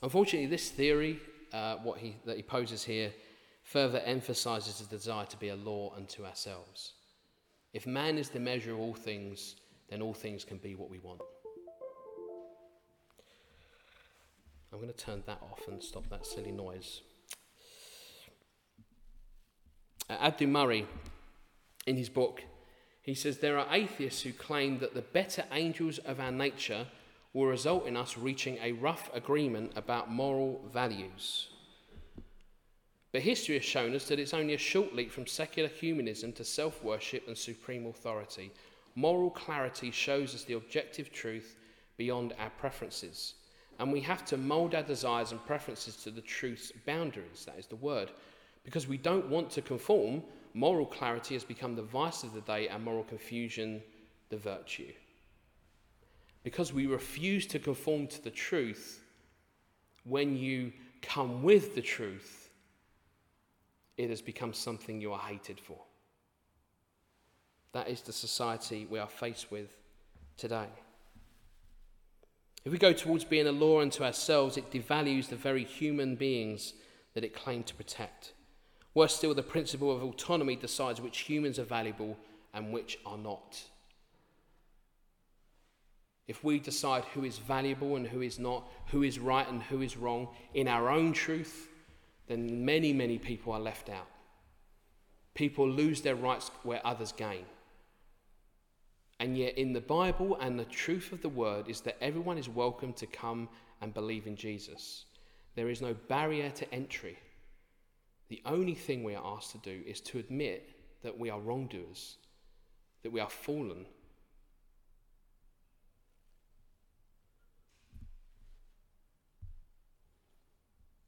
Unfortunately, 0.02 0.48
this 0.48 0.70
theory, 0.70 1.20
uh, 1.52 1.76
what 1.76 1.98
he, 1.98 2.16
that 2.26 2.36
he 2.36 2.42
poses 2.42 2.82
here, 2.82 3.12
further 3.62 4.00
emphasizes 4.00 4.80
the 4.80 4.86
desire 4.96 5.26
to 5.26 5.36
be 5.36 5.50
a 5.50 5.56
law 5.56 5.94
unto 5.96 6.24
ourselves. 6.24 6.94
If 7.72 7.86
man 7.86 8.18
is 8.18 8.28
the 8.28 8.40
measure 8.40 8.72
of 8.72 8.80
all 8.80 8.94
things, 8.94 9.54
then 9.88 10.02
all 10.02 10.14
things 10.14 10.42
can 10.42 10.58
be 10.58 10.74
what 10.74 10.90
we 10.90 10.98
want. 10.98 11.20
I'm 14.72 14.80
going 14.80 14.92
to 14.92 14.98
turn 14.98 15.22
that 15.26 15.40
off 15.42 15.68
and 15.68 15.80
stop 15.80 16.08
that 16.10 16.26
silly 16.26 16.50
noise. 16.50 17.02
Uh, 20.08 20.14
Abdu 20.20 20.46
Murray, 20.46 20.86
in 21.86 21.96
his 21.96 22.08
book, 22.08 22.42
he 23.02 23.14
says 23.14 23.38
there 23.38 23.58
are 23.58 23.74
atheists 23.74 24.22
who 24.22 24.32
claim 24.32 24.78
that 24.78 24.94
the 24.94 25.02
better 25.02 25.44
angels 25.52 25.98
of 25.98 26.20
our 26.20 26.32
nature 26.32 26.86
will 27.32 27.46
result 27.46 27.86
in 27.86 27.96
us 27.96 28.18
reaching 28.18 28.58
a 28.62 28.72
rough 28.72 29.10
agreement 29.14 29.72
about 29.76 30.10
moral 30.10 30.60
values. 30.72 31.48
But 33.12 33.22
history 33.22 33.56
has 33.56 33.64
shown 33.64 33.94
us 33.94 34.08
that 34.08 34.18
it's 34.18 34.34
only 34.34 34.54
a 34.54 34.58
short 34.58 34.94
leap 34.94 35.10
from 35.10 35.26
secular 35.26 35.68
humanism 35.68 36.32
to 36.34 36.44
self 36.44 36.82
worship 36.82 37.26
and 37.26 37.36
supreme 37.36 37.86
authority. 37.86 38.52
Moral 38.94 39.30
clarity 39.30 39.90
shows 39.90 40.34
us 40.34 40.44
the 40.44 40.54
objective 40.54 41.12
truth 41.12 41.56
beyond 41.96 42.34
our 42.38 42.50
preferences. 42.58 43.34
And 43.78 43.92
we 43.92 44.00
have 44.00 44.24
to 44.26 44.36
mold 44.36 44.74
our 44.74 44.82
desires 44.82 45.32
and 45.32 45.44
preferences 45.46 45.96
to 45.96 46.10
the 46.10 46.20
truth's 46.20 46.72
boundaries, 46.84 47.44
that 47.46 47.58
is 47.58 47.66
the 47.66 47.76
word. 47.76 48.10
Because 48.68 48.87
we 48.87 48.98
don't 48.98 49.31
want 49.31 49.48
to 49.52 49.62
conform, 49.62 50.22
moral 50.52 50.85
clarity 50.85 51.33
has 51.33 51.42
become 51.42 51.74
the 51.74 51.81
vice 51.81 52.22
of 52.22 52.35
the 52.35 52.42
day 52.42 52.68
and 52.68 52.85
moral 52.85 53.02
confusion 53.02 53.83
the 54.28 54.37
virtue. 54.37 54.92
Because 56.44 56.70
we 56.70 56.87
refuse 56.87 57.46
to 57.46 57.59
conform 57.59 58.09
to 58.09 58.22
the 58.22 58.31
truth, 58.31 59.02
when 60.04 60.37
you 60.37 60.70
come 61.00 61.42
with 61.42 61.74
the 61.74 61.81
truth, 61.81 62.50
it 63.96 64.11
has 64.11 64.20
become 64.20 64.52
something 64.52 65.00
you 65.00 65.14
are 65.14 65.18
hated 65.18 65.59
for. 65.59 65.78
That 67.72 67.88
is 67.88 68.02
the 68.02 68.12
society 68.12 68.87
we 68.90 68.98
are 68.98 69.09
faced 69.09 69.50
with 69.50 69.70
today. 70.37 70.68
If 72.66 72.72
we 72.72 72.76
go 72.76 72.92
towards 72.92 73.24
being 73.24 73.46
a 73.46 73.52
law 73.52 73.81
unto 73.81 74.04
ourselves, 74.04 74.59
it 74.59 74.70
devalues 74.70 75.31
the 75.31 75.37
very 75.37 75.64
human 75.64 76.16
beings 76.16 76.74
that 77.14 77.24
it 77.24 77.35
claimed 77.35 77.64
to 77.68 77.74
protect. 77.74 78.35
Worse 78.94 79.16
still, 79.16 79.35
the 79.35 79.42
principle 79.42 79.94
of 79.94 80.03
autonomy 80.03 80.57
decides 80.57 81.01
which 81.01 81.18
humans 81.18 81.59
are 81.59 81.64
valuable 81.64 82.16
and 82.55 82.72
which 82.72 82.98
are 83.05 83.18
not. 83.18 83.62
If 86.27 86.44
we 86.44 86.59
decide 86.59 87.05
who 87.14 87.24
is 87.24 87.38
valuable 87.38 87.96
and 87.96 88.07
who 88.07 88.20
is 88.20 88.38
not, 88.38 88.68
who 88.88 89.03
is 89.03 89.18
right 89.18 89.48
and 89.48 89.62
who 89.62 89.81
is 89.81 89.96
wrong 89.96 90.29
in 90.53 90.68
our 90.68 90.90
own 90.90 91.12
truth, 91.12 91.68
then 92.27 92.64
many, 92.64 92.92
many 92.92 93.18
people 93.18 93.53
are 93.53 93.61
left 93.61 93.88
out. 93.88 94.09
People 95.35 95.68
lose 95.68 96.03
their 96.03 96.16
rights 96.16 96.51
where 96.64 96.87
others 96.87 97.12
gain. 97.12 97.46
And 99.20 99.37
yet, 99.37 99.57
in 99.57 99.72
the 99.72 99.81
Bible 99.81 100.37
and 100.40 100.59
the 100.59 100.64
truth 100.64 101.12
of 101.12 101.22
the 101.22 101.29
word 101.29 101.68
is 101.68 101.81
that 101.83 101.96
everyone 102.03 102.38
is 102.38 102.48
welcome 102.48 102.92
to 102.94 103.07
come 103.07 103.48
and 103.81 103.94
believe 103.94 104.27
in 104.27 104.37
Jesus. 104.37 105.07
There 105.57 105.70
is 105.70 105.81
no 105.81 105.94
barrier 106.09 106.51
to 106.51 106.74
entry. 106.74 107.18
The 108.28 108.42
only 108.44 108.74
thing 108.74 109.04
we 109.04 109.14
are 109.14 109.36
asked 109.36 109.52
to 109.52 109.58
do 109.58 109.82
is 109.86 110.00
to 110.02 110.18
admit 110.18 110.70
that 111.02 111.18
we 111.18 111.30
are 111.30 111.40
wrongdoers, 111.40 112.16
that 113.02 113.12
we 113.12 113.20
are 113.20 113.30
fallen. 113.30 113.86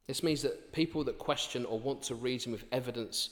This 0.06 0.22
means 0.22 0.42
that 0.42 0.72
people 0.72 1.04
that 1.04 1.18
question 1.18 1.64
or 1.66 1.78
want 1.78 2.02
to 2.04 2.14
reason 2.14 2.52
with 2.52 2.64
evidence 2.72 3.30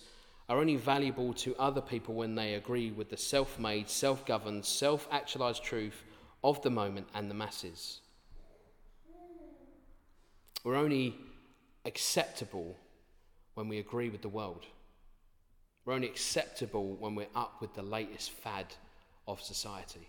are 0.48 0.59
only 0.59 0.77
valuable 0.77 1.35
to 1.35 1.57
other 1.57 1.81
people 1.81 2.14
when 2.14 2.35
they 2.35 2.55
agree 2.55 2.90
with 2.90 3.11
the 3.11 3.16
self 3.16 3.59
made, 3.59 3.88
self 3.88 4.24
governed, 4.24 4.64
self 4.64 5.09
actualized 5.11 5.64
truth 5.64 6.05
of 6.44 6.62
the 6.62 6.70
moment 6.70 7.09
and 7.14 7.31
the 7.31 7.35
masses. 7.35 8.01
We're 10.62 10.77
only 10.77 11.16
acceptable 11.85 12.77
when 13.59 13.66
we 13.66 13.81
agree 13.81 14.09
with 14.09 14.23
the 14.23 14.29
world. 14.29 14.66
We're 15.85 15.94
only 15.94 16.07
acceptable 16.07 16.94
when 16.94 17.16
we're 17.16 17.35
up 17.35 17.61
with 17.61 17.75
the 17.75 17.83
latest 17.83 18.31
fad 18.31 18.66
of 19.27 19.42
society. 19.42 20.09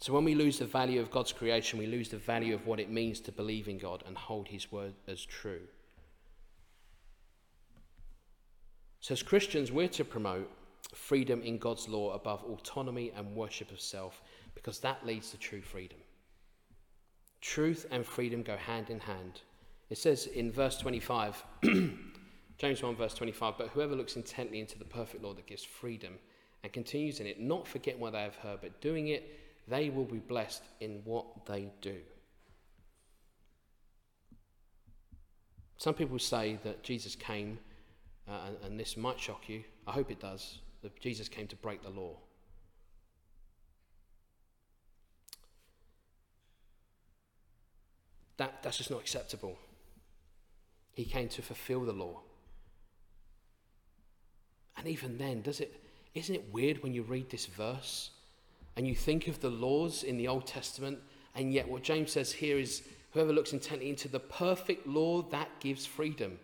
So, 0.00 0.12
when 0.12 0.24
we 0.24 0.34
lose 0.34 0.58
the 0.58 0.64
value 0.64 1.00
of 1.00 1.12
God's 1.12 1.32
creation, 1.32 1.78
we 1.78 1.86
lose 1.86 2.08
the 2.08 2.16
value 2.16 2.52
of 2.52 2.66
what 2.66 2.80
it 2.80 2.90
means 2.90 3.20
to 3.20 3.30
believe 3.30 3.68
in 3.68 3.78
God 3.78 4.02
and 4.04 4.16
hold 4.16 4.48
His 4.48 4.72
word 4.72 4.94
as 5.06 5.24
true. 5.24 5.60
So, 8.98 9.12
as 9.12 9.22
Christians, 9.22 9.70
we're 9.70 9.86
to 9.86 10.04
promote 10.04 10.50
freedom 10.92 11.42
in 11.42 11.58
God's 11.58 11.86
law 11.86 12.12
above 12.12 12.42
autonomy 12.42 13.12
and 13.14 13.36
worship 13.36 13.70
of 13.70 13.80
self 13.80 14.20
because 14.56 14.80
that 14.80 15.06
leads 15.06 15.30
to 15.30 15.36
true 15.36 15.62
freedom. 15.62 15.98
Truth 17.40 17.86
and 17.92 18.04
freedom 18.04 18.42
go 18.42 18.56
hand 18.56 18.90
in 18.90 18.98
hand. 18.98 19.42
It 19.92 19.98
says 19.98 20.24
in 20.24 20.50
verse 20.50 20.78
25, 20.78 21.44
James 22.56 22.82
1, 22.82 22.96
verse 22.96 23.12
25, 23.12 23.58
but 23.58 23.68
whoever 23.68 23.94
looks 23.94 24.16
intently 24.16 24.58
into 24.58 24.78
the 24.78 24.86
perfect 24.86 25.22
law 25.22 25.34
that 25.34 25.44
gives 25.44 25.62
freedom 25.62 26.14
and 26.62 26.72
continues 26.72 27.20
in 27.20 27.26
it, 27.26 27.38
not 27.38 27.68
forgetting 27.68 28.00
what 28.00 28.14
they 28.14 28.22
have 28.22 28.36
heard, 28.36 28.60
but 28.62 28.80
doing 28.80 29.08
it, 29.08 29.38
they 29.68 29.90
will 29.90 30.06
be 30.06 30.16
blessed 30.16 30.62
in 30.80 31.02
what 31.04 31.44
they 31.44 31.68
do. 31.82 31.98
Some 35.76 35.92
people 35.92 36.18
say 36.18 36.58
that 36.64 36.82
Jesus 36.82 37.14
came 37.14 37.58
uh, 38.26 38.46
and, 38.46 38.56
and 38.64 38.80
this 38.80 38.96
might 38.96 39.20
shock 39.20 39.46
you, 39.46 39.62
I 39.86 39.92
hope 39.92 40.10
it 40.10 40.20
does, 40.20 40.60
that 40.80 40.98
Jesus 41.00 41.28
came 41.28 41.48
to 41.48 41.56
break 41.56 41.82
the 41.82 41.90
law. 41.90 42.16
That, 48.38 48.62
that's 48.62 48.78
just 48.78 48.90
not 48.90 49.00
acceptable. 49.00 49.58
He 50.92 51.04
came 51.04 51.28
to 51.28 51.42
fulfill 51.42 51.84
the 51.84 51.92
law. 51.92 52.20
And 54.76 54.86
even 54.86 55.18
then, 55.18 55.42
does 55.42 55.60
it, 55.60 55.82
isn't 56.14 56.34
it 56.34 56.52
weird 56.52 56.82
when 56.82 56.92
you 56.92 57.02
read 57.02 57.30
this 57.30 57.46
verse 57.46 58.10
and 58.76 58.86
you 58.86 58.94
think 58.94 59.28
of 59.28 59.40
the 59.40 59.50
laws 59.50 60.02
in 60.02 60.16
the 60.16 60.28
Old 60.28 60.46
Testament, 60.46 60.98
and 61.34 61.52
yet 61.52 61.68
what 61.68 61.82
James 61.82 62.12
says 62.12 62.32
here 62.32 62.58
is 62.58 62.82
whoever 63.12 63.32
looks 63.32 63.52
intently 63.52 63.90
into 63.90 64.08
the 64.08 64.20
perfect 64.20 64.86
law 64.86 65.22
that 65.22 65.48
gives 65.60 65.84
freedom. 65.86 66.38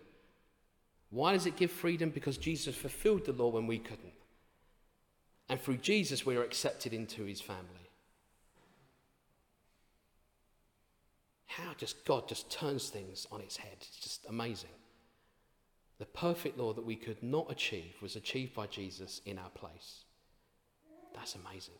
Why 1.10 1.32
does 1.32 1.46
it 1.46 1.56
give 1.56 1.70
freedom? 1.70 2.10
Because 2.10 2.36
Jesus 2.36 2.76
fulfilled 2.76 3.24
the 3.24 3.32
law 3.32 3.48
when 3.48 3.66
we 3.66 3.78
couldn't. 3.78 4.12
And 5.48 5.58
through 5.58 5.78
Jesus, 5.78 6.26
we 6.26 6.36
are 6.36 6.44
accepted 6.44 6.92
into 6.92 7.24
his 7.24 7.40
family. 7.40 7.87
How 11.64 11.74
just 11.76 12.04
God 12.04 12.28
just 12.28 12.50
turns 12.50 12.88
things 12.88 13.26
on 13.32 13.40
its 13.40 13.56
head. 13.56 13.76
It's 13.80 13.98
just 13.98 14.26
amazing. 14.28 14.70
The 15.98 16.06
perfect 16.06 16.56
law 16.56 16.72
that 16.72 16.84
we 16.84 16.94
could 16.94 17.22
not 17.22 17.50
achieve 17.50 17.94
was 18.00 18.14
achieved 18.14 18.54
by 18.54 18.68
Jesus 18.68 19.20
in 19.26 19.38
our 19.38 19.50
place. 19.50 20.04
That's 21.14 21.34
amazing. 21.34 21.74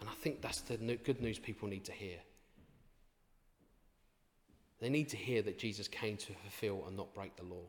And 0.00 0.08
I 0.08 0.12
think 0.12 0.42
that's 0.42 0.60
the 0.60 0.76
good 0.76 1.22
news 1.22 1.38
people 1.38 1.68
need 1.68 1.84
to 1.86 1.92
hear. 1.92 2.18
They 4.80 4.90
need 4.90 5.08
to 5.08 5.16
hear 5.16 5.42
that 5.42 5.58
Jesus 5.58 5.88
came 5.88 6.16
to 6.18 6.32
fulfill 6.34 6.84
and 6.86 6.96
not 6.96 7.14
break 7.14 7.36
the 7.36 7.44
law. 7.44 7.64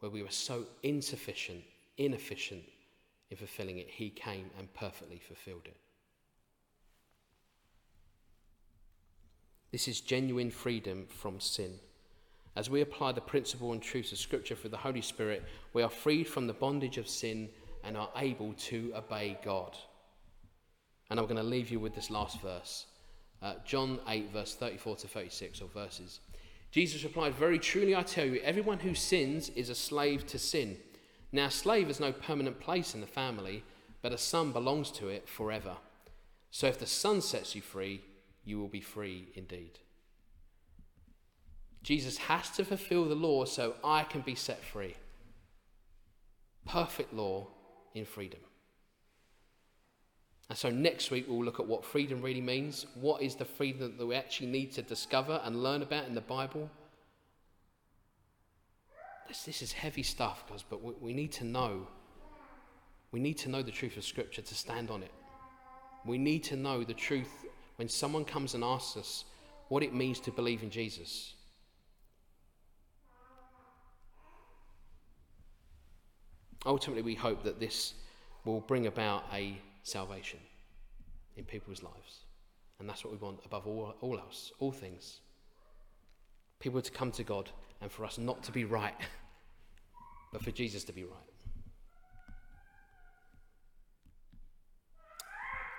Where 0.00 0.10
we 0.10 0.22
were 0.22 0.30
so 0.30 0.66
insufficient, 0.82 1.62
inefficient 1.96 2.64
in 3.30 3.36
fulfilling 3.36 3.78
it, 3.78 3.88
he 3.88 4.10
came 4.10 4.50
and 4.58 4.72
perfectly 4.74 5.20
fulfilled 5.24 5.66
it. 5.66 5.76
This 9.72 9.88
is 9.88 10.02
genuine 10.02 10.50
freedom 10.50 11.06
from 11.08 11.40
sin. 11.40 11.72
As 12.54 12.68
we 12.68 12.82
apply 12.82 13.12
the 13.12 13.22
principle 13.22 13.72
and 13.72 13.80
truths 13.80 14.12
of 14.12 14.18
Scripture 14.18 14.54
through 14.54 14.70
the 14.70 14.76
Holy 14.76 15.00
Spirit, 15.00 15.42
we 15.72 15.82
are 15.82 15.88
freed 15.88 16.28
from 16.28 16.46
the 16.46 16.52
bondage 16.52 16.98
of 16.98 17.08
sin 17.08 17.48
and 17.82 17.96
are 17.96 18.10
able 18.16 18.52
to 18.52 18.92
obey 18.94 19.38
God. 19.42 19.74
And 21.08 21.18
I'm 21.18 21.24
going 21.24 21.36
to 21.36 21.42
leave 21.42 21.70
you 21.70 21.80
with 21.80 21.94
this 21.94 22.10
last 22.10 22.40
verse. 22.42 22.84
Uh, 23.40 23.54
John 23.64 23.98
8, 24.06 24.30
verse 24.30 24.54
34 24.54 24.96
to 24.96 25.08
36, 25.08 25.62
or 25.62 25.68
verses. 25.68 26.20
Jesus 26.70 27.02
replied, 27.02 27.34
Very 27.34 27.58
truly 27.58 27.96
I 27.96 28.02
tell 28.02 28.26
you, 28.26 28.40
everyone 28.42 28.78
who 28.78 28.94
sins 28.94 29.48
is 29.50 29.70
a 29.70 29.74
slave 29.74 30.26
to 30.28 30.38
sin. 30.38 30.76
Now, 31.32 31.46
a 31.46 31.50
slave 31.50 31.86
has 31.86 31.98
no 31.98 32.12
permanent 32.12 32.60
place 32.60 32.94
in 32.94 33.00
the 33.00 33.06
family, 33.06 33.64
but 34.02 34.12
a 34.12 34.18
son 34.18 34.52
belongs 34.52 34.90
to 34.92 35.08
it 35.08 35.28
forever. 35.28 35.76
So 36.50 36.66
if 36.66 36.78
the 36.78 36.86
son 36.86 37.22
sets 37.22 37.54
you 37.54 37.62
free, 37.62 38.02
you 38.44 38.58
will 38.58 38.68
be 38.68 38.80
free 38.80 39.28
indeed. 39.34 39.78
Jesus 41.82 42.16
has 42.18 42.50
to 42.50 42.64
fulfill 42.64 43.08
the 43.08 43.14
law 43.14 43.44
so 43.44 43.74
I 43.82 44.04
can 44.04 44.20
be 44.20 44.34
set 44.34 44.62
free. 44.64 44.96
Perfect 46.64 47.12
law 47.12 47.48
in 47.94 48.04
freedom. 48.04 48.40
And 50.48 50.58
so 50.58 50.70
next 50.70 51.10
week 51.10 51.26
we'll 51.28 51.44
look 51.44 51.60
at 51.60 51.66
what 51.66 51.84
freedom 51.84 52.22
really 52.22 52.40
means. 52.40 52.86
What 52.94 53.22
is 53.22 53.34
the 53.34 53.44
freedom 53.44 53.94
that 53.96 54.06
we 54.06 54.14
actually 54.14 54.48
need 54.48 54.72
to 54.72 54.82
discover 54.82 55.40
and 55.44 55.62
learn 55.62 55.82
about 55.82 56.06
in 56.06 56.14
the 56.14 56.20
Bible? 56.20 56.70
This, 59.26 59.44
this 59.44 59.62
is 59.62 59.72
heavy 59.72 60.02
stuff, 60.02 60.44
guys, 60.48 60.64
but 60.68 60.82
we, 60.82 60.92
we 61.00 61.12
need 61.14 61.32
to 61.32 61.44
know. 61.44 61.86
We 63.12 63.20
need 63.20 63.38
to 63.38 63.48
know 63.48 63.62
the 63.62 63.70
truth 63.70 63.96
of 63.96 64.04
Scripture 64.04 64.42
to 64.42 64.54
stand 64.54 64.90
on 64.90 65.02
it. 65.02 65.12
We 66.04 66.18
need 66.18 66.44
to 66.44 66.56
know 66.56 66.84
the 66.84 66.94
truth 66.94 67.46
when 67.76 67.88
someone 67.88 68.24
comes 68.24 68.54
and 68.54 68.62
asks 68.62 68.96
us 68.96 69.24
what 69.68 69.82
it 69.82 69.94
means 69.94 70.20
to 70.20 70.30
believe 70.30 70.62
in 70.62 70.70
Jesus. 70.70 71.34
Ultimately, 76.64 77.02
we 77.02 77.14
hope 77.14 77.42
that 77.42 77.58
this 77.58 77.94
will 78.44 78.60
bring 78.60 78.86
about 78.86 79.24
a 79.32 79.56
salvation 79.82 80.38
in 81.36 81.44
people's 81.44 81.82
lives. 81.82 82.26
And 82.78 82.88
that's 82.88 83.04
what 83.04 83.12
we 83.12 83.18
want 83.18 83.40
above 83.44 83.66
all, 83.66 83.94
all 84.00 84.18
else, 84.18 84.52
all 84.58 84.72
things. 84.72 85.20
People 86.60 86.80
to 86.82 86.90
come 86.90 87.10
to 87.12 87.24
God 87.24 87.50
and 87.80 87.90
for 87.90 88.04
us 88.04 88.18
not 88.18 88.42
to 88.44 88.52
be 88.52 88.64
right, 88.64 88.94
but 90.32 90.42
for 90.42 90.50
Jesus 90.50 90.84
to 90.84 90.92
be 90.92 91.04
right. 91.04 91.16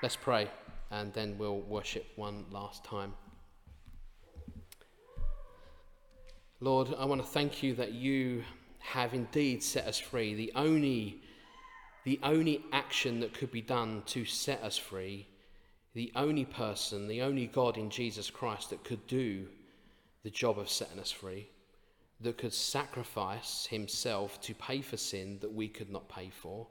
Let's 0.02 0.18
pray 0.18 0.50
and 0.94 1.12
then 1.14 1.36
we'll 1.40 1.62
worship 1.62 2.06
one 2.16 2.46
last 2.52 2.84
time. 2.84 3.14
Lord, 6.60 6.94
I 6.98 7.06
want 7.06 7.20
to 7.20 7.28
thank 7.28 7.64
you 7.64 7.74
that 7.76 7.94
you 7.94 8.44
have 8.80 9.16
indeed 9.16 9.64
set 9.64 9.88
us 9.88 9.98
free. 9.98 10.36
The 10.36 10.52
only, 10.56 11.20
the 12.04 12.20
only 12.22 12.64
action 12.72 13.20
that 13.22 13.34
could 13.34 13.52
be 13.52 13.62
done 13.62 14.04
to 14.08 14.24
set 14.24 14.62
us 14.62 14.78
free, 14.78 15.26
the 15.96 16.12
only 16.16 16.46
person, 16.46 17.08
the 17.08 17.24
only 17.24 17.48
God 17.48 17.78
in 17.78 17.90
Jesus 17.90 18.30
Christ 18.30 18.70
that 18.70 18.84
could 18.84 19.06
do 19.08 19.48
the 20.24 20.30
job 20.30 20.60
of 20.60 20.70
setting 20.70 21.00
us 21.00 21.12
free, 21.12 21.50
that 22.22 22.38
could 22.38 22.54
sacrifice 22.54 23.66
himself 23.66 24.40
to 24.42 24.54
pay 24.54 24.82
for 24.82 24.98
sin 24.98 25.40
that 25.42 25.54
we 25.54 25.68
could 25.68 25.90
not 25.90 26.08
pay 26.08 26.30
for, 26.30 26.68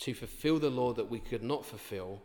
to 0.00 0.14
fulfill 0.14 0.58
the 0.58 0.68
law 0.68 0.92
that 0.92 1.08
we 1.08 1.20
could 1.20 1.44
not 1.44 1.64
fulfill 1.64 2.22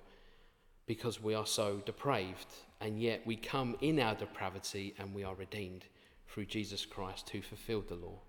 because 0.87 1.21
we 1.21 1.35
are 1.35 1.45
so 1.45 1.81
depraved, 1.85 2.47
and 2.81 2.99
yet 2.99 3.21
we 3.27 3.35
come 3.35 3.75
in 3.81 3.99
our 3.99 4.15
depravity 4.15 4.95
and 4.97 5.13
we 5.13 5.23
are 5.23 5.35
redeemed 5.35 5.85
through 6.27 6.45
Jesus 6.45 6.85
Christ 6.85 7.29
who 7.29 7.41
fulfilled 7.41 7.89
the 7.89 7.95
law. 7.95 8.19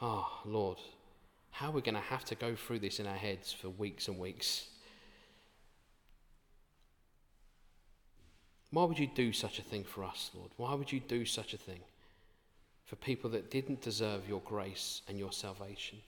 Ah, 0.00 0.28
oh, 0.28 0.48
Lord, 0.48 0.78
how 1.50 1.68
are 1.68 1.72
we 1.72 1.80
going 1.80 1.94
to 1.94 2.00
have 2.00 2.24
to 2.26 2.34
go 2.34 2.54
through 2.54 2.80
this 2.80 3.00
in 3.00 3.06
our 3.06 3.16
heads 3.16 3.52
for 3.52 3.70
weeks 3.70 4.08
and 4.08 4.18
weeks? 4.18 4.68
Why 8.70 8.84
would 8.84 8.98
you 8.98 9.08
do 9.14 9.32
such 9.32 9.58
a 9.58 9.62
thing 9.62 9.84
for 9.84 10.04
us, 10.04 10.30
Lord? 10.34 10.50
Why 10.58 10.74
would 10.74 10.92
you 10.92 11.00
do 11.00 11.24
such 11.24 11.54
a 11.54 11.58
thing 11.58 11.80
for 12.84 12.96
people 12.96 13.30
that 13.30 13.50
didn't 13.50 13.80
deserve 13.80 14.28
your 14.28 14.42
grace 14.44 15.00
and 15.08 15.18
your 15.18 15.32
salvation? 15.32 15.98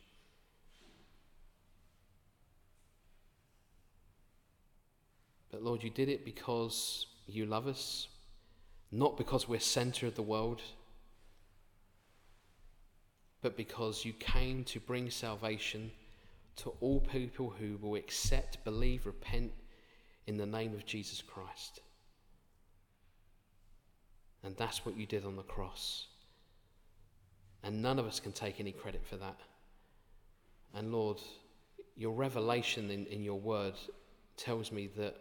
But 5.58 5.64
Lord, 5.64 5.82
you 5.82 5.90
did 5.90 6.08
it 6.08 6.24
because 6.24 7.06
you 7.26 7.44
love 7.44 7.66
us, 7.66 8.06
not 8.92 9.16
because 9.16 9.48
we're 9.48 9.58
center 9.58 10.06
of 10.06 10.14
the 10.14 10.22
world, 10.22 10.62
but 13.42 13.56
because 13.56 14.04
you 14.04 14.12
came 14.12 14.62
to 14.62 14.78
bring 14.78 15.10
salvation 15.10 15.90
to 16.58 16.72
all 16.80 17.00
people 17.00 17.52
who 17.58 17.76
will 17.78 17.96
accept, 17.96 18.62
believe, 18.62 19.04
repent 19.04 19.50
in 20.28 20.36
the 20.36 20.46
name 20.46 20.74
of 20.74 20.86
Jesus 20.86 21.22
Christ. 21.22 21.80
And 24.44 24.56
that's 24.56 24.86
what 24.86 24.96
you 24.96 25.06
did 25.06 25.24
on 25.24 25.34
the 25.34 25.42
cross. 25.42 26.06
And 27.64 27.82
none 27.82 27.98
of 27.98 28.06
us 28.06 28.20
can 28.20 28.30
take 28.30 28.60
any 28.60 28.70
credit 28.70 29.04
for 29.04 29.16
that. 29.16 29.40
And 30.72 30.92
Lord, 30.92 31.18
your 31.96 32.12
revelation 32.12 32.92
in, 32.92 33.06
in 33.06 33.24
your 33.24 33.40
word 33.40 33.74
tells 34.36 34.70
me 34.70 34.88
that 34.96 35.16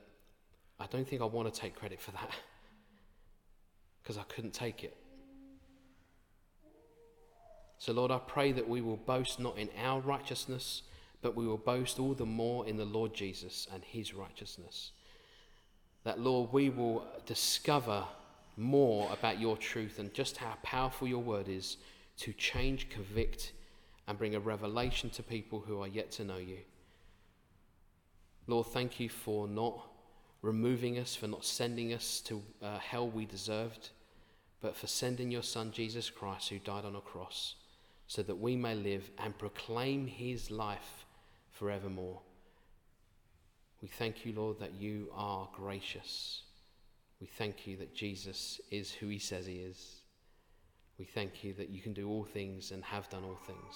I 0.80 0.86
don't 0.88 1.08
think 1.08 1.22
I 1.22 1.26
want 1.26 1.54
to 1.54 1.60
take 1.60 1.76
credit 1.76 2.00
for 2.00 2.12
that 2.12 2.32
because 4.02 4.18
I 4.18 4.24
couldn't 4.24 4.54
take 4.54 4.84
it. 4.84 4.96
So, 7.80 7.94
Lord, 7.94 8.12
I 8.12 8.18
pray 8.18 8.52
that 8.52 8.68
we 8.68 8.82
will 8.82 8.98
boast 8.98 9.40
not 9.40 9.58
in 9.58 9.70
our 9.84 10.02
righteousness, 10.02 10.84
but 11.22 11.36
we 11.36 11.46
will 11.46 11.58
boast 11.58 12.00
all 12.00 12.14
the 12.14 12.26
more 12.26 12.66
in 12.68 12.78
the 12.78 12.86
Lord 12.86 13.14
Jesus 13.14 13.68
and 13.74 13.84
his 13.84 14.14
righteousness. 14.14 14.92
That, 16.04 16.20
Lord, 16.20 16.52
we 16.52 16.70
will 16.70 17.06
discover 17.26 18.04
more 18.56 19.12
about 19.12 19.40
your 19.40 19.58
truth 19.58 20.00
and 20.00 20.14
just 20.14 20.38
how 20.38 20.58
powerful 20.64 21.08
your 21.08 21.22
word 21.22 21.48
is 21.48 21.78
to 22.18 22.34
change, 22.34 22.90
convict, 22.90 23.52
and 24.08 24.18
bring 24.18 24.34
a 24.34 24.40
revelation 24.40 25.10
to 25.12 25.22
people 25.22 25.60
who 25.60 25.82
are 25.82 25.88
yet 25.88 26.12
to 26.12 26.24
know 26.24 26.38
you. 26.38 26.60
Lord, 28.48 28.68
thank 28.68 29.00
you 29.00 29.10
for 29.10 29.48
not 29.48 29.86
removing 30.42 30.98
us, 31.00 31.16
for 31.16 31.28
not 31.28 31.46
sending 31.46 31.94
us 31.94 32.22
to 32.22 32.42
uh, 32.62 32.78
hell 32.78 33.10
we 33.10 33.26
deserved, 33.26 33.90
but 34.62 34.76
for 34.76 34.88
sending 34.88 35.32
your 35.32 35.44
Son, 35.44 35.72
Jesus 35.72 36.10
Christ, 36.10 36.50
who 36.50 36.60
died 36.60 36.86
on 36.86 36.96
a 36.96 37.02
cross, 37.02 37.56
so 38.08 38.24
that 38.24 38.40
we 38.40 38.56
may 38.56 38.76
live 38.76 39.10
and 39.18 39.38
proclaim 39.38 40.08
his 40.08 40.50
life 40.50 41.06
forevermore. 41.52 42.22
We 43.82 43.88
thank 43.88 44.26
you, 44.26 44.34
Lord, 44.34 44.60
that 44.60 44.74
you 44.74 45.10
are 45.14 45.50
gracious. 45.56 46.42
We 47.20 47.28
thank 47.28 47.68
you 47.68 47.78
that 47.78 47.96
Jesus 47.96 48.60
is 48.72 48.92
who 48.92 49.08
he 49.08 49.20
says 49.20 49.46
he 49.46 49.58
is. 49.58 50.02
We 50.98 51.06
thank 51.06 51.44
you 51.44 51.54
that 51.54 51.70
you 51.70 51.82
can 51.82 51.94
do 51.94 52.10
all 52.10 52.24
things 52.24 52.72
and 52.72 52.84
have 52.84 53.10
done 53.10 53.24
all 53.24 53.40
things. 53.46 53.76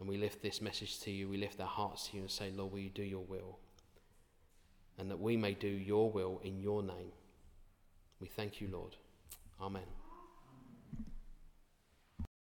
And 0.00 0.08
we 0.08 0.16
lift 0.16 0.42
this 0.42 0.60
message 0.60 1.00
to 1.00 1.10
you, 1.10 1.28
we 1.28 1.38
lift 1.38 1.60
our 1.60 1.66
hearts 1.66 2.08
to 2.08 2.16
you 2.16 2.22
and 2.22 2.30
say, 2.30 2.50
Lord, 2.54 2.72
will 2.72 2.78
you 2.80 2.90
do 2.90 3.02
your 3.02 3.24
will? 3.24 3.58
And 4.98 5.10
that 5.10 5.20
we 5.20 5.36
may 5.36 5.54
do 5.54 5.68
your 5.68 6.10
will 6.10 6.40
in 6.42 6.60
your 6.60 6.82
name. 6.82 7.12
We 8.20 8.28
thank 8.28 8.60
you, 8.60 8.68
Lord. 8.70 8.96
Amen. 9.60 9.97